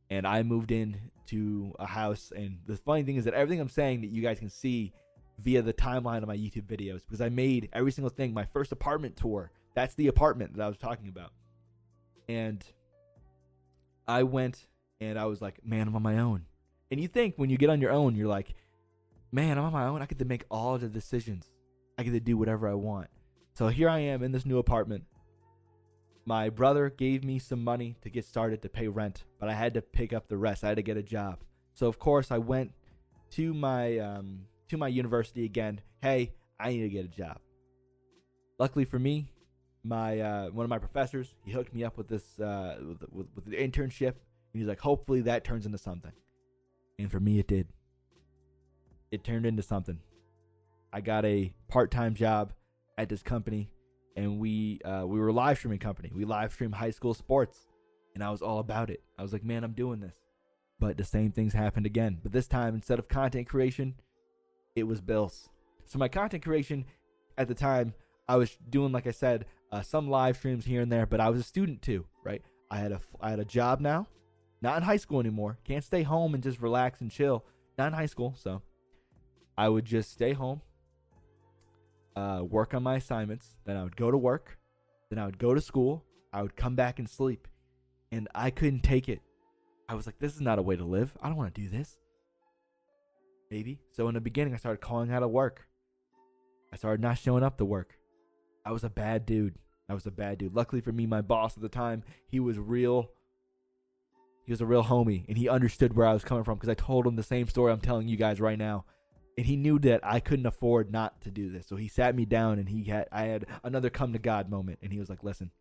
and 0.09 0.27
I 0.27 0.43
moved 0.43 0.71
in 0.71 0.99
to 1.27 1.73
a 1.79 1.85
house. 1.85 2.31
And 2.35 2.59
the 2.65 2.77
funny 2.77 3.03
thing 3.03 3.15
is 3.15 3.25
that 3.25 3.33
everything 3.33 3.59
I'm 3.59 3.69
saying 3.69 4.01
that 4.01 4.11
you 4.11 4.21
guys 4.21 4.39
can 4.39 4.49
see 4.49 4.93
via 5.39 5.61
the 5.61 5.73
timeline 5.73 6.21
of 6.21 6.27
my 6.27 6.37
YouTube 6.37 6.65
videos 6.65 7.01
because 7.05 7.21
I 7.21 7.29
made 7.29 7.69
every 7.73 7.91
single 7.91 8.09
thing. 8.09 8.33
My 8.33 8.45
first 8.45 8.71
apartment 8.71 9.17
tour, 9.17 9.51
that's 9.75 9.95
the 9.95 10.07
apartment 10.07 10.55
that 10.55 10.63
I 10.63 10.67
was 10.67 10.77
talking 10.77 11.07
about. 11.07 11.31
And 12.27 12.63
I 14.07 14.23
went 14.23 14.67
and 14.99 15.19
I 15.19 15.25
was 15.25 15.41
like, 15.41 15.63
man, 15.65 15.87
I'm 15.87 15.95
on 15.95 16.01
my 16.01 16.19
own. 16.19 16.45
And 16.89 16.99
you 16.99 17.07
think 17.07 17.35
when 17.37 17.49
you 17.49 17.57
get 17.57 17.69
on 17.69 17.81
your 17.81 17.91
own, 17.91 18.15
you're 18.15 18.27
like, 18.27 18.55
man, 19.31 19.57
I'm 19.57 19.65
on 19.65 19.73
my 19.73 19.85
own. 19.85 20.01
I 20.01 20.05
get 20.05 20.19
to 20.19 20.25
make 20.25 20.45
all 20.49 20.77
the 20.77 20.87
decisions. 20.87 21.51
I 21.97 22.03
get 22.03 22.11
to 22.11 22.19
do 22.19 22.37
whatever 22.37 22.67
I 22.67 22.73
want. 22.73 23.07
So 23.53 23.67
here 23.67 23.89
I 23.89 23.99
am 23.99 24.23
in 24.23 24.31
this 24.31 24.45
new 24.45 24.57
apartment 24.57 25.05
my 26.25 26.49
brother 26.49 26.89
gave 26.89 27.23
me 27.23 27.37
some 27.39 27.63
money 27.63 27.95
to 28.01 28.09
get 28.09 28.25
started 28.25 28.61
to 28.63 28.69
pay 28.69 28.87
rent, 28.87 29.23
but 29.39 29.47
I 29.47 29.53
had 29.53 29.75
to 29.75 29.81
pick 29.81 30.11
up 30.11 30.27
the 30.27 30.37
rest. 30.37 30.63
I 30.63 30.69
had 30.69 30.77
to 30.77 30.83
get 30.83 30.97
a 30.97 31.03
job. 31.03 31.39
So 31.73 31.87
of 31.87 31.99
course 31.99 32.31
I 32.31 32.39
went 32.39 32.73
to 33.31 33.53
my 33.53 33.99
um, 33.99 34.41
to 34.69 34.77
my 34.77 34.87
university 34.87 35.45
again. 35.45 35.81
Hey, 36.01 36.33
I 36.59 36.69
need 36.69 36.81
to 36.81 36.89
get 36.89 37.05
a 37.05 37.09
job. 37.09 37.39
Luckily 38.57 38.85
for 38.85 38.97
me, 38.97 39.29
my 39.85 40.19
uh, 40.19 40.49
one 40.49 40.63
of 40.63 40.69
my 40.69 40.79
professors 40.79 41.35
he 41.43 41.51
hooked 41.51 41.73
me 41.73 41.83
up 41.83 41.97
with 41.97 42.07
this 42.07 42.39
uh, 42.39 42.77
with, 42.79 43.03
with, 43.11 43.27
with 43.35 43.45
the 43.45 43.57
internship, 43.57 44.15
and 44.53 44.61
he's 44.61 44.67
like, 44.67 44.79
hopefully 44.79 45.21
that 45.21 45.43
turns 45.43 45.65
into 45.65 45.77
something. 45.77 46.11
And 46.97 47.11
for 47.11 47.19
me, 47.19 47.39
it 47.39 47.47
did. 47.47 47.67
It 49.11 49.23
turned 49.23 49.45
into 49.45 49.61
something. 49.61 49.99
I 50.91 51.01
got 51.01 51.25
a 51.25 51.53
part 51.67 51.91
time 51.91 52.15
job 52.15 52.53
at 52.97 53.09
this 53.09 53.21
company 53.21 53.69
and 54.15 54.39
we 54.39 54.79
uh, 54.85 55.03
we 55.05 55.19
were 55.19 55.27
a 55.27 55.33
live 55.33 55.57
streaming 55.57 55.79
company. 55.79 56.11
We 56.13 56.25
live 56.25 56.53
stream 56.53 56.71
high 56.71 56.91
school 56.91 57.13
sports, 57.13 57.67
and 58.13 58.23
I 58.23 58.31
was 58.31 58.41
all 58.41 58.59
about 58.59 58.89
it. 58.89 59.03
I 59.17 59.21
was 59.21 59.33
like, 59.33 59.43
man, 59.43 59.63
I'm 59.63 59.73
doing 59.73 59.99
this. 59.99 60.15
But 60.79 60.97
the 60.97 61.05
same 61.05 61.31
things 61.31 61.53
happened 61.53 61.85
again. 61.85 62.19
But 62.21 62.31
this 62.31 62.47
time, 62.47 62.75
instead 62.75 62.99
of 62.99 63.07
content 63.07 63.47
creation, 63.47 63.95
it 64.75 64.83
was 64.83 65.01
bills. 65.01 65.49
So 65.85 65.99
my 65.99 66.07
content 66.07 66.43
creation 66.43 66.85
at 67.37 67.47
the 67.47 67.53
time, 67.53 67.93
I 68.27 68.37
was 68.37 68.57
doing, 68.69 68.91
like 68.91 69.07
I 69.07 69.11
said, 69.11 69.45
uh, 69.71 69.81
some 69.81 70.09
live 70.09 70.37
streams 70.37 70.65
here 70.65 70.81
and 70.81 70.91
there. 70.91 71.05
But 71.05 71.19
I 71.19 71.29
was 71.29 71.39
a 71.39 71.43
student 71.43 71.81
too, 71.81 72.05
right? 72.23 72.41
I 72.71 72.77
had 72.77 72.91
a 72.91 73.01
I 73.21 73.29
had 73.29 73.39
a 73.39 73.45
job 73.45 73.79
now, 73.79 74.07
not 74.61 74.77
in 74.77 74.83
high 74.83 74.97
school 74.97 75.19
anymore. 75.19 75.57
Can't 75.63 75.83
stay 75.83 76.03
home 76.03 76.33
and 76.33 76.43
just 76.43 76.61
relax 76.61 77.01
and 77.01 77.11
chill. 77.11 77.45
Not 77.77 77.87
in 77.87 77.93
high 77.93 78.05
school, 78.05 78.35
so 78.37 78.61
I 79.57 79.69
would 79.69 79.85
just 79.85 80.11
stay 80.11 80.33
home, 80.33 80.61
uh, 82.15 82.41
work 82.43 82.73
on 82.73 82.83
my 82.83 82.95
assignments. 82.95 83.55
Then 83.65 83.77
I 83.77 83.83
would 83.83 83.95
go 83.95 84.11
to 84.11 84.17
work. 84.17 84.57
Then 85.09 85.19
I 85.19 85.25
would 85.25 85.37
go 85.37 85.53
to 85.53 85.61
school. 85.61 86.03
I 86.33 86.41
would 86.41 86.55
come 86.55 86.75
back 86.75 86.99
and 86.99 87.09
sleep. 87.09 87.47
And 88.11 88.27
I 88.33 88.49
couldn't 88.49 88.81
take 88.81 89.09
it. 89.09 89.21
I 89.87 89.95
was 89.95 90.05
like, 90.05 90.19
this 90.19 90.33
is 90.33 90.41
not 90.41 90.57
a 90.57 90.61
way 90.61 90.75
to 90.75 90.83
live. 90.83 91.13
I 91.21 91.27
don't 91.27 91.37
want 91.37 91.53
to 91.53 91.61
do 91.61 91.69
this. 91.69 91.97
Maybe. 93.51 93.79
So 93.91 94.07
in 94.07 94.15
the 94.15 94.21
beginning, 94.21 94.53
I 94.53 94.57
started 94.57 94.81
calling 94.81 95.11
out 95.11 95.23
of 95.23 95.29
work. 95.29 95.67
I 96.73 96.77
started 96.77 97.01
not 97.01 97.17
showing 97.17 97.43
up 97.43 97.57
to 97.57 97.65
work. 97.65 97.95
I 98.65 98.71
was 98.71 98.83
a 98.83 98.89
bad 98.89 99.25
dude. 99.25 99.55
I 99.87 99.93
was 99.93 100.05
a 100.05 100.11
bad 100.11 100.39
dude. 100.39 100.55
Luckily 100.55 100.81
for 100.81 100.91
me, 100.91 101.05
my 101.05 101.21
boss 101.21 101.55
at 101.55 101.61
the 101.61 101.69
time, 101.69 102.03
he 102.27 102.39
was 102.39 102.57
real. 102.57 103.11
He 104.45 104.51
was 104.51 104.61
a 104.61 104.65
real 104.65 104.83
homie, 104.83 105.25
and 105.27 105.37
he 105.37 105.49
understood 105.49 105.95
where 105.95 106.07
I 106.07 106.13
was 106.13 106.23
coming 106.23 106.43
from 106.43 106.57
because 106.57 106.69
I 106.69 106.75
told 106.75 107.07
him 107.07 107.15
the 107.15 107.23
same 107.23 107.47
story 107.47 107.71
I'm 107.71 107.81
telling 107.81 108.07
you 108.07 108.17
guys 108.17 108.39
right 108.39 108.57
now 108.57 108.85
and 109.37 109.45
he 109.45 109.55
knew 109.55 109.79
that 109.79 110.01
I 110.03 110.19
couldn't 110.19 110.45
afford 110.45 110.91
not 110.91 111.21
to 111.21 111.31
do 111.31 111.49
this. 111.49 111.67
So 111.67 111.75
he 111.75 111.87
sat 111.87 112.15
me 112.15 112.25
down 112.25 112.59
and 112.59 112.69
he 112.69 112.83
had 112.85 113.07
I 113.11 113.23
had 113.23 113.45
another 113.63 113.89
come 113.89 114.13
to 114.13 114.19
God 114.19 114.49
moment 114.49 114.79
and 114.81 114.91
he 114.91 114.99
was 114.99 115.09
like, 115.09 115.23
"Listen, 115.23 115.51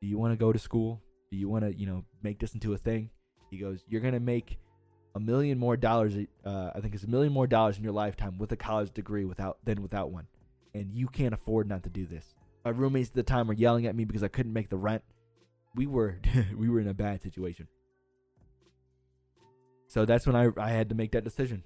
do 0.00 0.06
you 0.06 0.18
want 0.18 0.32
to 0.32 0.36
go 0.36 0.52
to 0.52 0.58
school? 0.58 1.02
Do 1.30 1.36
you 1.36 1.48
want 1.48 1.64
to, 1.64 1.74
you 1.74 1.86
know, 1.86 2.04
make 2.22 2.38
this 2.38 2.54
into 2.54 2.74
a 2.74 2.78
thing?" 2.78 3.10
He 3.50 3.58
goes, 3.58 3.82
"You're 3.88 4.02
to 4.02 4.20
make 4.20 4.58
a 5.14 5.20
million 5.20 5.58
more 5.58 5.76
dollars 5.76 6.14
uh, 6.44 6.70
I 6.74 6.80
think 6.80 6.94
it's 6.94 7.04
a 7.04 7.10
million 7.10 7.32
more 7.32 7.46
dollars 7.46 7.78
in 7.78 7.84
your 7.84 7.92
lifetime 7.92 8.38
with 8.38 8.52
a 8.52 8.56
college 8.56 8.92
degree 8.92 9.24
without 9.24 9.58
than 9.64 9.82
without 9.82 10.10
one. 10.10 10.26
And 10.74 10.92
you 10.92 11.08
can't 11.08 11.34
afford 11.34 11.68
not 11.68 11.82
to 11.84 11.90
do 11.90 12.06
this." 12.06 12.34
My 12.64 12.70
roommates 12.70 13.10
at 13.10 13.14
the 13.14 13.22
time 13.22 13.48
were 13.48 13.54
yelling 13.54 13.86
at 13.86 13.96
me 13.96 14.04
because 14.04 14.22
I 14.22 14.28
couldn't 14.28 14.52
make 14.52 14.68
the 14.68 14.76
rent. 14.76 15.02
We 15.74 15.86
were 15.86 16.20
we 16.56 16.68
were 16.68 16.80
in 16.80 16.88
a 16.88 16.94
bad 16.94 17.22
situation. 17.22 17.68
So 19.88 20.04
that's 20.04 20.26
when 20.26 20.36
I 20.36 20.48
I 20.56 20.70
had 20.70 20.88
to 20.90 20.94
make 20.94 21.12
that 21.12 21.24
decision 21.24 21.64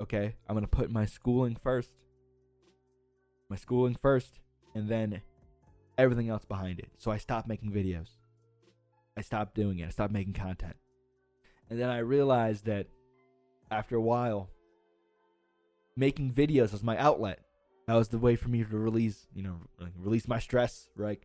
okay, 0.00 0.34
I'm 0.48 0.60
to 0.60 0.66
put 0.66 0.90
my 0.90 1.06
schooling 1.06 1.56
first. 1.62 1.90
My 3.48 3.56
schooling 3.56 3.96
first, 4.00 4.40
and 4.74 4.88
then 4.88 5.22
everything 5.96 6.28
else 6.28 6.44
behind 6.44 6.78
it. 6.80 6.90
So 6.98 7.10
I 7.10 7.16
stopped 7.18 7.48
making 7.48 7.72
videos. 7.72 8.08
I 9.16 9.22
stopped 9.22 9.54
doing 9.54 9.78
it. 9.78 9.86
I 9.86 9.90
stopped 9.90 10.12
making 10.12 10.34
content. 10.34 10.76
And 11.70 11.80
then 11.80 11.88
I 11.88 11.98
realized 11.98 12.66
that 12.66 12.86
after 13.70 13.96
a 13.96 14.00
while, 14.00 14.50
making 15.96 16.32
videos 16.32 16.72
was 16.72 16.82
my 16.82 16.98
outlet. 16.98 17.40
That 17.86 17.94
was 17.94 18.08
the 18.08 18.18
way 18.18 18.34
for 18.34 18.48
me 18.48 18.64
to 18.64 18.76
release, 18.76 19.26
you 19.32 19.42
know, 19.42 19.60
release 19.96 20.26
my 20.26 20.40
stress, 20.40 20.88
right? 20.96 21.22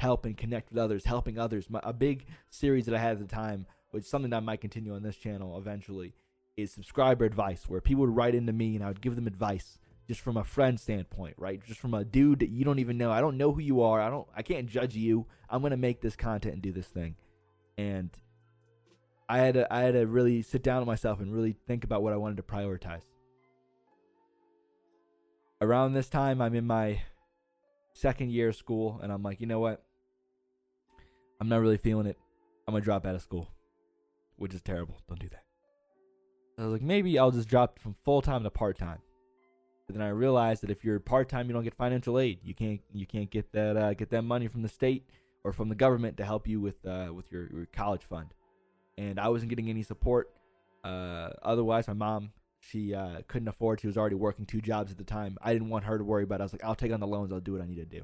Help 0.00 0.24
and 0.24 0.36
connect 0.36 0.70
with 0.70 0.78
others, 0.78 1.04
helping 1.04 1.38
others. 1.38 1.70
My, 1.70 1.80
a 1.84 1.92
big 1.92 2.26
series 2.48 2.86
that 2.86 2.94
I 2.94 2.98
had 2.98 3.12
at 3.12 3.18
the 3.20 3.34
time, 3.34 3.66
which 3.92 4.04
something 4.04 4.30
that 4.30 4.38
I 4.38 4.40
might 4.40 4.60
continue 4.60 4.94
on 4.94 5.02
this 5.02 5.16
channel 5.16 5.56
eventually, 5.56 6.14
is 6.56 6.72
subscriber 6.72 7.24
advice, 7.24 7.68
where 7.68 7.80
people 7.80 8.04
would 8.06 8.16
write 8.16 8.34
into 8.34 8.52
me 8.52 8.74
and 8.74 8.84
I 8.84 8.88
would 8.88 9.00
give 9.00 9.14
them 9.14 9.28
advice 9.28 9.78
just 10.08 10.20
from 10.20 10.36
a 10.36 10.42
friend 10.42 10.80
standpoint, 10.80 11.36
right? 11.38 11.64
Just 11.64 11.78
from 11.78 11.94
a 11.94 12.04
dude 12.04 12.40
that 12.40 12.48
you 12.48 12.64
don't 12.64 12.80
even 12.80 12.98
know. 12.98 13.12
I 13.12 13.20
don't 13.20 13.36
know 13.36 13.52
who 13.52 13.60
you 13.60 13.82
are. 13.82 14.00
I 14.00 14.10
don't 14.10 14.26
I 14.36 14.42
can't 14.42 14.66
judge 14.66 14.96
you. 14.96 15.26
I'm 15.48 15.60
going 15.60 15.70
to 15.70 15.76
make 15.76 16.00
this 16.00 16.16
content 16.16 16.54
and 16.54 16.62
do 16.62 16.72
this 16.72 16.88
thing. 16.88 17.14
And 17.78 18.10
I 19.28 19.38
had 19.38 19.54
to, 19.54 19.72
I 19.72 19.82
had 19.82 19.94
to 19.94 20.08
really 20.08 20.42
sit 20.42 20.64
down 20.64 20.80
with 20.80 20.88
myself 20.88 21.20
and 21.20 21.32
really 21.32 21.52
think 21.52 21.84
about 21.84 22.02
what 22.02 22.12
I 22.12 22.16
wanted 22.16 22.38
to 22.38 22.42
prioritize. 22.42 23.02
Around 25.62 25.92
this 25.92 26.08
time, 26.08 26.40
I'm 26.40 26.54
in 26.54 26.66
my 26.66 27.02
second 27.92 28.32
year 28.32 28.48
of 28.48 28.56
school, 28.56 28.98
and 29.02 29.12
I'm 29.12 29.22
like, 29.22 29.40
you 29.40 29.46
know 29.46 29.60
what? 29.60 29.84
I'm 31.40 31.48
not 31.48 31.60
really 31.60 31.76
feeling 31.76 32.06
it. 32.06 32.18
I'm 32.66 32.72
gonna 32.72 32.84
drop 32.84 33.06
out 33.06 33.14
of 33.14 33.22
school, 33.22 33.48
which 34.36 34.54
is 34.54 34.62
terrible. 34.62 35.00
Don't 35.08 35.20
do 35.20 35.28
that. 35.28 35.44
I 36.58 36.64
was 36.64 36.72
like, 36.72 36.82
maybe 36.82 37.18
I'll 37.18 37.30
just 37.30 37.48
drop 37.48 37.78
from 37.78 37.94
full 38.04 38.22
time 38.22 38.42
to 38.42 38.50
part 38.50 38.78
time. 38.78 38.98
But 39.86 39.96
then 39.96 40.06
I 40.06 40.10
realized 40.10 40.62
that 40.62 40.70
if 40.70 40.84
you're 40.84 41.00
part 41.00 41.28
time, 41.28 41.48
you 41.48 41.52
don't 41.52 41.64
get 41.64 41.74
financial 41.74 42.18
aid. 42.18 42.38
You 42.42 42.54
can't 42.54 42.80
you 42.92 43.06
can't 43.06 43.30
get 43.30 43.52
that 43.52 43.76
uh, 43.76 43.94
get 43.94 44.10
that 44.10 44.22
money 44.22 44.46
from 44.46 44.62
the 44.62 44.68
state 44.68 45.08
or 45.42 45.52
from 45.52 45.68
the 45.68 45.74
government 45.74 46.16
to 46.18 46.24
help 46.24 46.46
you 46.46 46.60
with 46.60 46.86
uh, 46.86 47.08
with 47.12 47.30
your, 47.32 47.48
your 47.52 47.66
college 47.66 48.04
fund. 48.04 48.28
And 48.98 49.18
I 49.18 49.28
wasn't 49.28 49.50
getting 49.50 49.68
any 49.68 49.82
support. 49.82 50.30
Uh, 50.84 51.30
otherwise, 51.42 51.88
my 51.88 51.94
mom 51.94 52.30
she 52.60 52.94
uh, 52.94 53.22
couldn't 53.26 53.48
afford. 53.48 53.80
She 53.80 53.86
was 53.86 53.96
already 53.96 54.14
working 54.14 54.46
two 54.46 54.60
jobs 54.60 54.92
at 54.92 54.98
the 54.98 55.04
time. 55.04 55.38
I 55.42 55.52
didn't 55.52 55.70
want 55.70 55.84
her 55.84 55.98
to 55.98 56.04
worry 56.04 56.24
about. 56.24 56.36
it. 56.36 56.42
I 56.42 56.44
was 56.44 56.52
like, 56.52 56.64
I'll 56.64 56.74
take 56.74 56.92
on 56.92 57.00
the 57.00 57.06
loans. 57.06 57.32
I'll 57.32 57.40
do 57.40 57.54
what 57.54 57.62
I 57.62 57.66
need 57.66 57.76
to 57.76 57.84
do. 57.84 58.02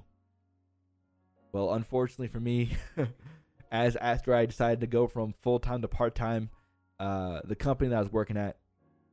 Well, 1.53 1.75
unfortunately 1.75 2.29
for 2.29 2.41
me, 2.41 2.71
as 3.71 3.97
after 3.97 4.35
I 4.35 4.47
decided 4.47 4.81
to 4.81 4.87
go 4.87 5.07
from 5.07 5.35
full 5.43 5.61
time 5.61 5.83
to 5.83 5.89
part 5.89 6.15
time, 6.15 6.51
uh, 6.99 7.41
the 7.45 7.55
company 7.55 7.91
that 7.91 7.97
I 7.97 8.01
was 8.01 8.13
working 8.13 8.37
at, 8.37 8.57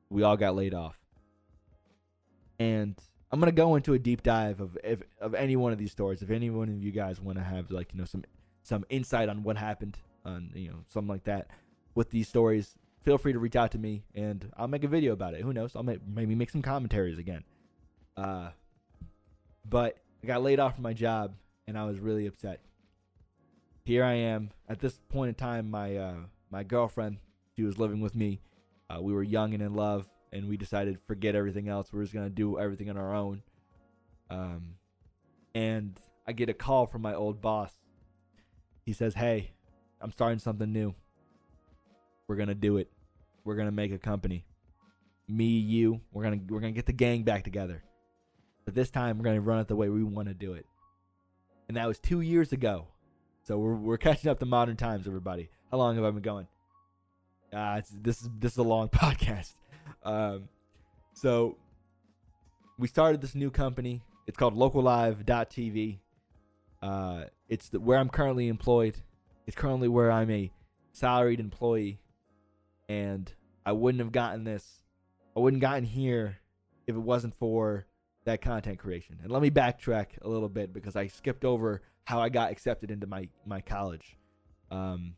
we 0.10 0.24
all 0.24 0.38
got 0.38 0.56
laid 0.56 0.74
off. 0.74 0.98
And 2.60 2.98
I'm 3.32 3.40
gonna 3.40 3.52
go 3.52 3.76
into 3.76 3.94
a 3.94 4.00
deep 4.00 4.24
dive 4.24 4.62
of 4.62 4.78
if, 4.84 5.02
of 5.20 5.36
any 5.36 5.56
one 5.56 5.74
of 5.74 5.78
these 5.78 5.92
stories. 5.92 6.22
If 6.22 6.30
any 6.30 6.50
one 6.50 6.70
of 6.70 6.84
you 6.84 6.92
guys 6.92 7.20
want 7.20 7.38
to 7.38 7.44
have 7.44 7.72
like 7.72 7.94
you 7.94 8.00
know 8.00 8.06
some 8.06 8.24
some 8.62 8.86
insight 8.90 9.28
on 9.28 9.44
what 9.44 9.58
happened 9.58 9.98
on 10.24 10.52
you 10.54 10.70
know 10.70 10.78
something 10.88 11.10
like 11.10 11.26
that 11.26 11.48
with 11.96 12.12
these 12.12 12.28
stories, 12.28 12.76
feel 13.04 13.18
free 13.18 13.34
to 13.34 13.40
reach 13.40 13.56
out 13.56 13.72
to 13.72 13.78
me 13.78 14.04
and 14.16 14.50
I'll 14.58 14.68
make 14.68 14.84
a 14.84 14.88
video 14.88 15.14
about 15.14 15.34
it. 15.34 15.42
Who 15.42 15.54
knows? 15.54 15.76
I'll 15.76 15.84
make, 15.84 16.00
maybe 16.08 16.36
make 16.36 16.50
some 16.50 16.62
commentaries 16.62 17.20
again. 17.20 17.44
Uh, 18.16 18.50
but 19.70 19.98
I 20.24 20.28
got 20.28 20.42
laid 20.42 20.60
off 20.60 20.76
from 20.76 20.84
my 20.84 20.94
job 20.94 21.36
and 21.68 21.78
I 21.78 21.86
was 21.86 22.00
really 22.00 22.28
upset. 22.28 22.62
Here 23.86 24.04
I 24.04 24.14
am 24.14 24.52
at 24.70 24.80
this 24.80 25.00
point 25.10 25.30
in 25.30 25.36
time. 25.36 25.70
My 25.70 25.98
uh, 25.98 26.16
my 26.50 26.64
girlfriend, 26.64 27.18
she 27.56 27.64
was 27.64 27.78
living 27.78 28.00
with 28.00 28.16
me. 28.16 28.40
Uh, 28.90 29.02
we 29.02 29.12
were 29.12 29.24
young 29.24 29.54
and 29.54 29.62
in 29.62 29.74
love, 29.74 30.08
and 30.32 30.48
we 30.48 30.56
decided 30.56 31.00
forget 31.06 31.36
everything 31.36 31.68
else. 31.68 31.92
We're 31.92 32.04
just 32.04 32.14
gonna 32.14 32.30
do 32.30 32.58
everything 32.58 32.90
on 32.90 32.98
our 32.98 33.14
own. 33.14 33.42
Um, 34.30 34.76
and 35.54 36.00
I 36.26 36.32
get 36.32 36.48
a 36.48 36.54
call 36.54 36.86
from 36.86 37.02
my 37.02 37.14
old 37.14 37.42
boss. 37.42 37.74
He 38.86 38.94
says, 38.94 39.16
"Hey, 39.16 39.52
I'm 40.00 40.12
starting 40.12 40.40
something 40.40 40.72
new. 40.72 40.96
We're 42.34 42.38
gonna 42.38 42.56
do 42.56 42.78
it. 42.78 42.90
We're 43.44 43.56
gonna 43.56 43.72
make 43.72 43.92
a 43.92 44.00
company. 44.00 44.44
Me, 45.28 45.46
you. 45.46 46.02
We're 46.12 46.24
gonna 46.24 46.40
we're 46.50 46.62
gonna 46.62 46.72
get 46.72 46.88
the 46.88 46.92
gang 46.92 47.22
back 47.22 47.44
together. 47.44 47.84
But 48.66 48.74
this 48.74 48.90
time 48.90 49.20
we're 49.20 49.26
gonna 49.26 49.40
run 49.40 49.60
it 49.60 49.68
the 49.68 49.76
way 49.76 49.90
we 49.90 50.04
want 50.04 50.30
to 50.30 50.34
do 50.34 50.54
it." 50.54 50.66
And 51.68 51.78
that 51.78 51.88
was 51.88 52.00
two 52.00 52.22
years 52.22 52.52
ago. 52.52 52.88
So 53.44 53.60
we're 53.60 53.76
we're 53.76 53.98
catching 54.00 54.32
up 54.32 54.40
to 54.40 54.48
modern 54.48 54.78
times, 54.78 55.06
everybody. 55.06 55.52
How 55.70 55.78
long 55.78 55.94
have 55.94 56.04
I 56.04 56.10
been 56.10 56.24
going? 56.24 56.48
Uh, 57.56 57.82
this 58.02 58.24
is 58.24 58.30
this 58.40 58.54
is 58.54 58.58
a 58.58 58.64
long 58.64 58.90
podcast. 58.90 59.54
Um, 60.02 60.50
so 61.14 61.56
we 62.80 62.88
started 62.88 63.22
this 63.22 63.36
new 63.36 63.52
company. 63.52 64.02
It's 64.26 64.38
called 64.38 64.56
LocalLive.tv. 64.56 66.00
Uh, 66.82 67.26
it's 67.48 67.70
the, 67.70 67.80
where 67.80 68.00
I'm 68.00 68.10
currently 68.10 68.48
employed. 68.48 68.96
It's 69.46 69.56
currently 69.56 69.88
where 69.88 70.12
I'm 70.12 70.32
a 70.32 70.52
salaried 70.94 71.40
employee, 71.40 72.00
and 72.90 73.32
I 73.66 73.72
wouldn't 73.72 74.04
have 74.04 74.12
gotten 74.12 74.44
this. 74.44 74.84
I 75.36 75.40
wouldn't 75.40 75.62
gotten 75.62 75.84
here 75.84 76.38
if 76.88 76.96
it 76.96 77.00
wasn't 77.00 77.36
for 77.38 77.88
that 78.26 78.42
content 78.42 78.80
creation. 78.80 79.20
And 79.22 79.32
let 79.32 79.42
me 79.42 79.50
backtrack 79.50 80.22
a 80.22 80.30
little 80.30 80.50
bit 80.50 80.74
because 80.74 80.96
I 80.96 81.08
skipped 81.08 81.46
over 81.46 81.82
how 82.06 82.20
I 82.20 82.30
got 82.30 82.52
accepted 82.52 82.92
into 82.92 83.08
my 83.08 83.30
my 83.46 83.62
college. 83.62 84.18
Um, 84.72 85.16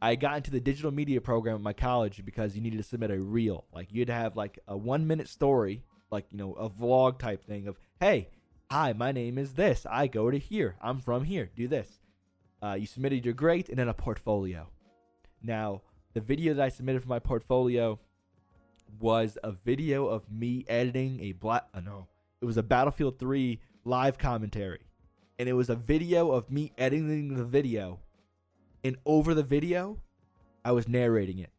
I 0.00 0.16
got 0.16 0.36
into 0.36 0.50
the 0.50 0.60
digital 0.60 0.90
media 0.90 1.20
program 1.20 1.54
at 1.54 1.60
my 1.60 1.72
college 1.72 2.24
because 2.24 2.56
you 2.56 2.62
needed 2.62 2.78
to 2.78 2.82
submit 2.82 3.10
a 3.10 3.20
reel. 3.20 3.66
Like 3.72 3.88
you'd 3.92 4.10
have 4.10 4.36
like 4.36 4.58
a 4.66 4.76
one 4.76 5.06
minute 5.06 5.28
story, 5.28 5.84
like 6.10 6.26
you 6.30 6.38
know 6.38 6.54
a 6.54 6.68
vlog 6.68 7.18
type 7.18 7.44
thing 7.44 7.68
of, 7.68 7.78
hey, 8.00 8.28
hi, 8.70 8.92
my 8.94 9.12
name 9.12 9.38
is 9.38 9.54
this. 9.54 9.86
I 9.88 10.08
go 10.08 10.30
to 10.30 10.38
here. 10.38 10.76
I'm 10.82 10.98
from 10.98 11.24
here. 11.24 11.50
Do 11.54 11.68
this. 11.68 12.00
Uh, 12.62 12.74
you 12.74 12.86
submitted 12.86 13.24
your 13.24 13.34
grade 13.34 13.68
and 13.68 13.78
then 13.78 13.88
a 13.88 13.94
portfolio. 13.94 14.68
Now 15.42 15.82
the 16.14 16.20
video 16.20 16.54
that 16.54 16.62
I 16.62 16.68
submitted 16.68 17.02
for 17.02 17.08
my 17.08 17.18
portfolio 17.18 17.98
was 19.00 19.38
a 19.42 19.52
video 19.52 20.06
of 20.06 20.30
me 20.30 20.64
editing 20.68 21.20
a 21.20 21.32
black. 21.32 21.66
Uh, 21.74 21.80
no, 21.80 22.08
it 22.40 22.44
was 22.44 22.56
a 22.56 22.62
Battlefield 22.62 23.18
3 23.18 23.60
live 23.84 24.18
commentary, 24.18 24.86
and 25.38 25.48
it 25.48 25.54
was 25.54 25.70
a 25.70 25.76
video 25.76 26.30
of 26.30 26.50
me 26.50 26.72
editing 26.76 27.34
the 27.34 27.44
video, 27.44 28.00
and 28.84 28.96
over 29.06 29.34
the 29.34 29.42
video, 29.42 29.98
I 30.64 30.72
was 30.72 30.86
narrating 30.86 31.38
it, 31.38 31.50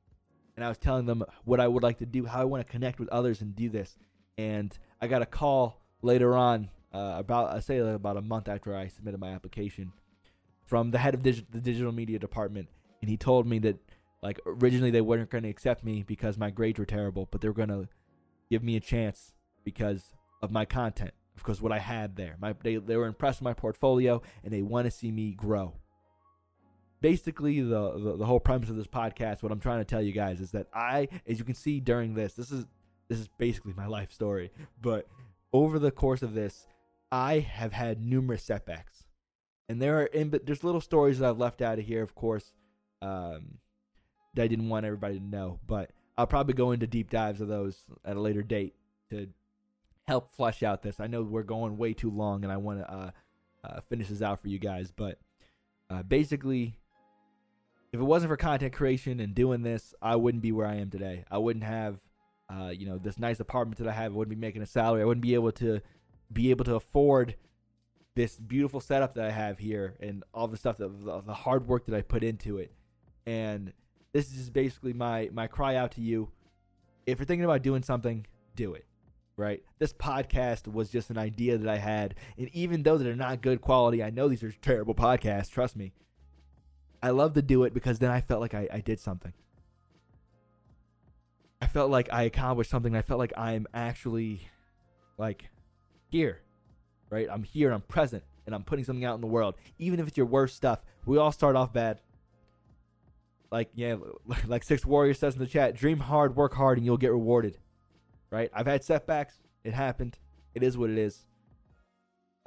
and 0.56 0.64
I 0.64 0.70
was 0.70 0.78
telling 0.78 1.06
them 1.06 1.24
what 1.44 1.60
I 1.60 1.68
would 1.68 1.84
like 1.84 1.98
to 2.00 2.06
do, 2.06 2.26
how 2.26 2.42
I 2.42 2.46
want 2.46 2.66
to 2.66 2.72
connect 2.72 3.00
with 3.00 3.10
others 3.10 3.42
and 3.42 3.56
do 3.56 3.70
this. 3.70 3.98
And 4.38 4.78
I 5.02 5.08
got 5.08 5.22
a 5.22 5.28
call 5.28 5.82
later 6.02 6.36
on, 6.36 6.70
uh, 6.94 7.16
about 7.18 7.56
I 7.56 7.60
say 7.60 7.80
about 7.80 8.18
a 8.18 8.22
month 8.22 8.48
after 8.48 8.76
I 8.76 8.88
submitted 8.88 9.20
my 9.20 9.32
application, 9.32 9.92
from 10.66 10.92
the 10.92 11.00
head 11.00 11.14
of 11.14 11.24
the 11.24 11.32
digital 11.32 11.92
media 11.92 12.20
department, 12.20 12.70
and 13.02 13.10
he 13.10 13.18
told 13.18 13.48
me 13.48 13.60
that 13.60 13.78
like 14.24 14.40
originally 14.46 14.90
they 14.90 15.02
weren't 15.02 15.30
going 15.30 15.44
to 15.44 15.50
accept 15.50 15.84
me 15.84 16.02
because 16.02 16.38
my 16.38 16.50
grades 16.50 16.80
were 16.80 16.86
terrible, 16.86 17.28
but 17.30 17.42
they 17.42 17.50
were 17.50 17.54
going 17.54 17.68
to 17.70 17.90
give 18.50 18.64
me 18.64 18.78
a 18.78 18.80
chance 18.80 19.34
because 19.66 20.14
of 20.42 20.50
my 20.50 20.64
content, 20.64 21.14
because 21.36 21.62
what 21.62 21.74
I 21.74 21.80
had 21.80 22.16
there. 22.16 22.38
My 22.40 22.56
they 22.64 22.78
they 22.78 22.96
were 22.96 23.06
impressed 23.06 23.42
with 23.42 23.46
my 23.46 23.54
portfolio 23.54 24.22
and 24.44 24.54
they 24.54 24.62
want 24.62 24.86
to 24.86 24.92
see 24.92 25.12
me 25.12 25.34
grow. 25.34 25.76
Basically, 27.02 27.60
the, 27.60 28.00
the 28.00 28.18
the 28.18 28.26
whole 28.26 28.40
premise 28.40 28.70
of 28.70 28.78
this 28.78 28.88
podcast, 28.88 29.44
what 29.44 29.52
I'm 29.52 29.60
trying 29.60 29.80
to 29.80 29.86
tell 29.86 30.02
you 30.02 30.14
guys 30.14 30.40
is 30.40 30.52
that 30.52 30.68
I, 30.74 31.10
as 31.28 31.38
you 31.38 31.44
can 31.44 31.56
see 31.56 31.82
during 31.82 32.14
this, 32.14 32.34
this 32.34 32.50
is 32.50 32.66
this 33.10 33.20
is 33.20 33.28
basically 33.38 33.74
my 33.74 33.88
life 33.88 34.14
story. 34.14 34.52
But 34.82 35.06
over 35.52 35.80
the 35.80 35.92
course 35.92 36.22
of 36.22 36.34
this, 36.34 36.66
I 37.12 37.40
have 37.40 37.74
had 37.74 38.02
numerous 38.02 38.44
setbacks, 38.44 39.04
and 39.68 39.82
there 39.82 40.00
are 40.00 40.06
in 40.06 40.30
but 40.30 40.46
there's 40.46 40.64
little 40.64 40.80
stories 40.80 41.20
that 41.20 41.30
I've 41.30 41.38
left 41.38 41.62
out 41.62 41.78
of 41.78 41.86
here, 41.86 42.04
of 42.04 42.16
course. 42.16 42.54
Um, 43.02 43.58
I 44.38 44.48
didn't 44.48 44.70
want 44.70 44.86
everybody 44.86 45.20
to 45.20 45.26
know. 45.26 45.60
But 45.68 45.92
I'll 46.18 46.28
probably 46.28 46.54
go 46.54 46.72
into 46.72 46.88
deep 46.88 47.10
dives 47.10 47.42
of 47.42 47.48
those 47.48 47.86
at 48.06 48.18
a 48.18 48.22
later 48.22 48.44
date 48.44 48.76
to 49.10 49.28
help 50.08 50.34
flesh 50.36 50.64
out 50.64 50.82
this. 50.82 51.00
I 51.00 51.08
know 51.08 51.24
we're 51.24 51.44
going 51.44 51.78
way 51.78 51.94
too 51.94 52.10
long, 52.10 52.44
and 52.44 52.52
I 52.52 52.58
want 52.58 52.80
to 52.80 52.92
uh, 52.92 53.12
uh, 53.64 53.82
finish 53.90 54.08
this 54.08 54.22
out 54.22 54.42
for 54.42 54.50
you 54.50 54.60
guys. 54.60 54.92
But 54.92 55.20
uh, 55.90 56.04
basically, 56.04 56.78
if 57.92 58.00
it 58.00 58.04
wasn't 58.04 58.30
for 58.30 58.38
content 58.38 58.74
creation 58.74 59.20
and 59.20 59.36
doing 59.36 59.62
this, 59.62 59.94
I 60.02 60.16
wouldn't 60.16 60.42
be 60.42 60.52
where 60.52 60.68
I 60.68 60.76
am 60.76 60.90
today. 60.90 61.26
I 61.30 61.38
wouldn't 61.38 61.66
have, 61.66 62.00
uh, 62.50 62.70
you 62.70 62.86
know, 62.88 62.98
this 62.98 63.20
nice 63.20 63.40
apartment 63.40 63.78
that 63.78 63.88
I 63.88 63.92
have. 63.92 64.12
I 64.12 64.16
wouldn't 64.16 64.36
be 64.36 64.42
making 64.42 64.62
a 64.62 64.68
salary. 64.68 65.02
I 65.02 65.06
wouldn't 65.06 65.22
be 65.22 65.36
able 65.36 65.52
to 65.54 65.82
be 66.32 66.50
able 66.50 66.66
to 66.66 66.76
afford 66.76 67.36
this 68.16 68.38
beautiful 68.38 68.80
setup 68.80 69.16
that 69.16 69.26
I 69.26 69.32
have 69.32 69.60
here 69.60 69.96
and 70.00 70.24
all 70.34 70.48
the 70.48 70.58
stuff 70.58 70.78
that 70.78 71.24
the 71.26 71.34
hard 71.34 71.68
work 71.68 71.86
that 71.86 71.96
I 71.96 72.02
put 72.02 72.24
into 72.24 72.58
it. 72.58 72.72
And 73.26 73.74
this 74.14 74.32
is 74.32 74.50
basically 74.50 74.94
my 74.94 75.30
my 75.34 75.48
cry 75.48 75.76
out 75.76 75.92
to 75.94 76.02
you. 76.02 76.30
If 77.06 77.20
you're 77.20 77.26
thinking 77.26 77.44
about 77.44 77.64
doing 77.64 77.84
something, 77.84 78.26
do 78.56 78.74
it. 78.76 78.86
Right? 79.36 79.64
This 79.80 79.92
podcast 79.92 80.72
was 80.72 80.90
just 80.90 81.10
an 81.10 81.18
idea 81.18 81.58
that 81.58 81.68
I 81.68 81.78
had, 81.78 82.16
and 82.38 82.50
even 82.54 82.84
though 82.84 83.00
they're 83.00 83.16
not 83.16 83.42
good 83.42 83.62
quality, 83.62 84.04
I 84.04 84.12
know 84.12 84.28
these 84.28 84.44
are 84.44 84.52
terrible 84.52 84.94
podcasts. 84.94 85.50
Trust 85.50 85.76
me. 85.76 85.92
I 87.02 87.10
love 87.10 87.34
to 87.34 87.42
do 87.42 87.64
it 87.64 87.74
because 87.74 88.00
then 88.00 88.12
I 88.12 88.22
felt 88.22 88.40
like 88.40 88.54
I, 88.54 88.70
I 88.72 88.80
did 88.80 89.00
something. 89.00 89.34
I 91.62 91.68
felt 91.68 91.90
like 91.90 92.14
I 92.14 92.24
accomplished 92.24 92.70
something. 92.70 92.96
I 92.96 93.02
felt 93.02 93.20
like 93.20 93.34
I'm 93.36 93.66
actually 93.74 94.48
like 95.18 95.50
here, 96.10 96.42
right? 97.10 97.28
I'm 97.30 97.44
here, 97.44 97.72
I'm 97.72 97.82
present, 97.82 98.24
and 98.46 98.54
I'm 98.54 98.64
putting 98.64 98.86
something 98.86 99.04
out 99.04 99.16
in 99.16 99.22
the 99.22 99.28
world. 99.28 99.56
Even 99.80 100.00
if 100.00 100.08
it's 100.08 100.16
your 100.16 100.28
worst 100.28 100.56
stuff, 100.56 100.84
we 101.06 101.18
all 101.18 101.32
start 101.32 101.56
off 101.56 101.74
bad 101.74 102.00
like 103.54 103.70
yeah, 103.76 103.98
like 104.48 104.64
Six 104.64 104.86
Warrior 104.86 105.14
says 105.14 105.36
in 105.36 105.40
the 105.40 105.48
chat, 105.48 105.76
dream 105.76 106.00
hard, 106.00 106.36
work 106.36 106.56
hard, 106.56 106.80
and 106.80 106.86
you'll 106.86 106.98
get 106.98 107.12
rewarded. 107.12 107.60
Right? 108.32 108.50
I've 108.52 108.66
had 108.66 108.84
setbacks. 108.84 109.36
It 109.64 109.74
happened. 109.74 110.18
It 110.56 110.64
is 110.64 110.76
what 110.76 110.90
it 110.90 110.98
is. 110.98 111.28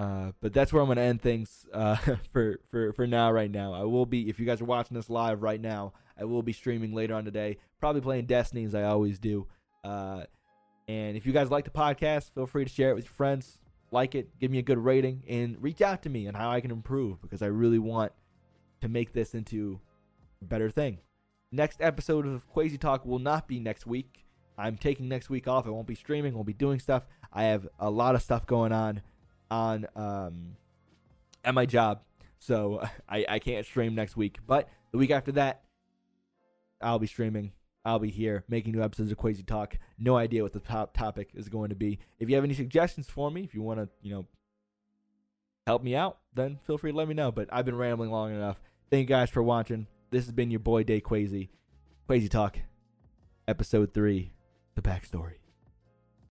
Uh, 0.01 0.33
but 0.43 0.53
that's 0.53 0.73
where 0.73 0.83
I'm 0.83 0.89
gonna 0.89 1.01
end 1.03 1.23
things 1.23 1.65
uh, 1.73 1.97
for 2.33 2.61
for 2.71 2.93
for 2.93 3.07
now. 3.07 3.31
Right 3.31 3.51
now, 3.51 3.73
I 3.73 3.85
will 3.85 4.05
be. 4.05 4.29
If 4.29 4.41
you 4.41 4.45
guys 4.45 4.61
are 4.61 4.67
watching 4.67 4.97
this 4.97 5.09
live 5.09 5.43
right 5.43 5.61
now, 5.61 5.93
I 6.19 6.25
will 6.25 6.43
be 6.43 6.53
streaming 6.53 6.93
later 6.93 7.15
on 7.15 7.25
today. 7.25 7.59
Probably 7.81 8.01
playing 8.01 8.27
Destiny 8.27 8.65
as 8.65 8.75
I 8.75 8.83
always 8.83 9.21
do. 9.21 9.47
Uh, 9.85 10.25
and 10.89 11.17
if 11.17 11.25
you 11.25 11.33
guys 11.33 11.51
like 11.51 11.65
the 11.65 11.71
podcast, 11.71 12.35
feel 12.35 12.47
free 12.47 12.65
to 12.65 12.71
share 12.71 12.91
it 12.91 12.95
with 12.95 13.05
your 13.05 13.15
friends. 13.15 13.59
Like 13.93 14.17
it, 14.17 14.39
give 14.41 14.51
me 14.51 14.59
a 14.59 14.63
good 14.63 14.79
rating, 14.79 15.23
and 15.29 15.57
reach 15.63 15.81
out 15.81 16.03
to 16.03 16.11
me 16.11 16.27
on 16.27 16.35
how 16.35 16.51
I 16.51 16.61
can 16.61 16.73
improve 16.73 17.23
because 17.23 17.43
I 17.43 17.47
really 17.47 17.79
want 17.79 18.11
to 18.81 18.89
make 18.89 19.13
this 19.13 19.35
into 19.35 19.81
better 20.45 20.71
thing. 20.71 20.99
Next 21.53 21.81
episode 21.81 22.27
of 22.27 22.47
Quasi 22.49 22.79
Talk 22.79 23.07
will 23.07 23.19
not 23.19 23.49
be 23.49 23.59
next 23.61 23.87
week. 23.87 24.27
I'm 24.59 24.77
taking 24.77 25.09
next 25.09 25.31
week 25.31 25.47
off. 25.49 25.67
I 25.67 25.71
won't 25.71 25.87
be 25.87 25.95
streaming. 25.95 26.35
Won't 26.35 26.47
be 26.47 26.53
doing 26.53 26.81
stuff. 26.81 27.07
I 27.33 27.45
have 27.45 27.69
a 27.79 27.91
lot 27.91 28.15
of 28.15 28.23
stuff 28.23 28.47
going 28.47 28.73
on 28.73 29.03
on 29.51 29.87
um 29.95 30.57
at 31.45 31.55
my 31.55 31.67
job, 31.67 32.01
so 32.39 32.83
I 33.09 33.25
I 33.29 33.39
can't 33.39 33.65
stream 33.65 33.95
next 33.95 34.17
week. 34.17 34.39
But 34.47 34.69
the 34.93 34.99
week 34.99 35.11
after 35.11 35.33
that, 35.33 35.63
I'll 36.81 36.99
be 36.99 37.07
streaming. 37.07 37.53
I'll 37.85 38.01
be 38.01 38.11
here 38.11 38.43
making 38.49 38.73
new 38.73 38.83
episodes 38.83 39.13
of 39.13 39.17
Quasi 39.17 39.45
Talk. 39.45 39.79
No 39.97 40.17
idea 40.17 40.43
what 40.43 40.53
the 40.53 40.59
top 40.61 40.97
topic 40.97 41.31
is 41.35 41.49
going 41.49 41.69
to 41.69 41.77
be. 41.77 42.01
If 42.19 42.29
you 42.29 42.35
have 42.35 42.43
any 42.43 42.55
suggestions 42.55 43.09
for 43.09 43.31
me, 43.31 43.45
if 43.45 43.55
you 43.55 43.63
want 43.63 43.79
to, 43.79 43.89
you 44.03 44.13
know, 44.13 44.27
help 45.69 45.85
me 45.85 45.95
out, 45.95 46.19
then 46.35 46.59
feel 46.67 46.79
free 46.79 46.91
to 46.91 46.97
let 46.97 47.07
me 47.07 47.15
know. 47.15 47.31
But 47.31 47.49
I've 47.53 47.65
been 47.65 47.77
rambling 47.77 48.11
long 48.11 48.35
enough. 48.35 48.61
Thank 48.91 49.09
you 49.09 49.15
guys 49.15 49.31
for 49.31 49.41
watching. 49.41 49.87
This 50.11 50.25
has 50.27 50.33
been 50.33 50.53
your 50.53 50.61
boy 50.61 50.85
Day 50.85 51.01
Quasi. 51.01 51.51
Quasi 52.07 52.29
Talk, 52.29 52.59
episode 53.49 53.93
three, 53.93 54.33
the 54.77 54.83
backstory. 54.83 55.35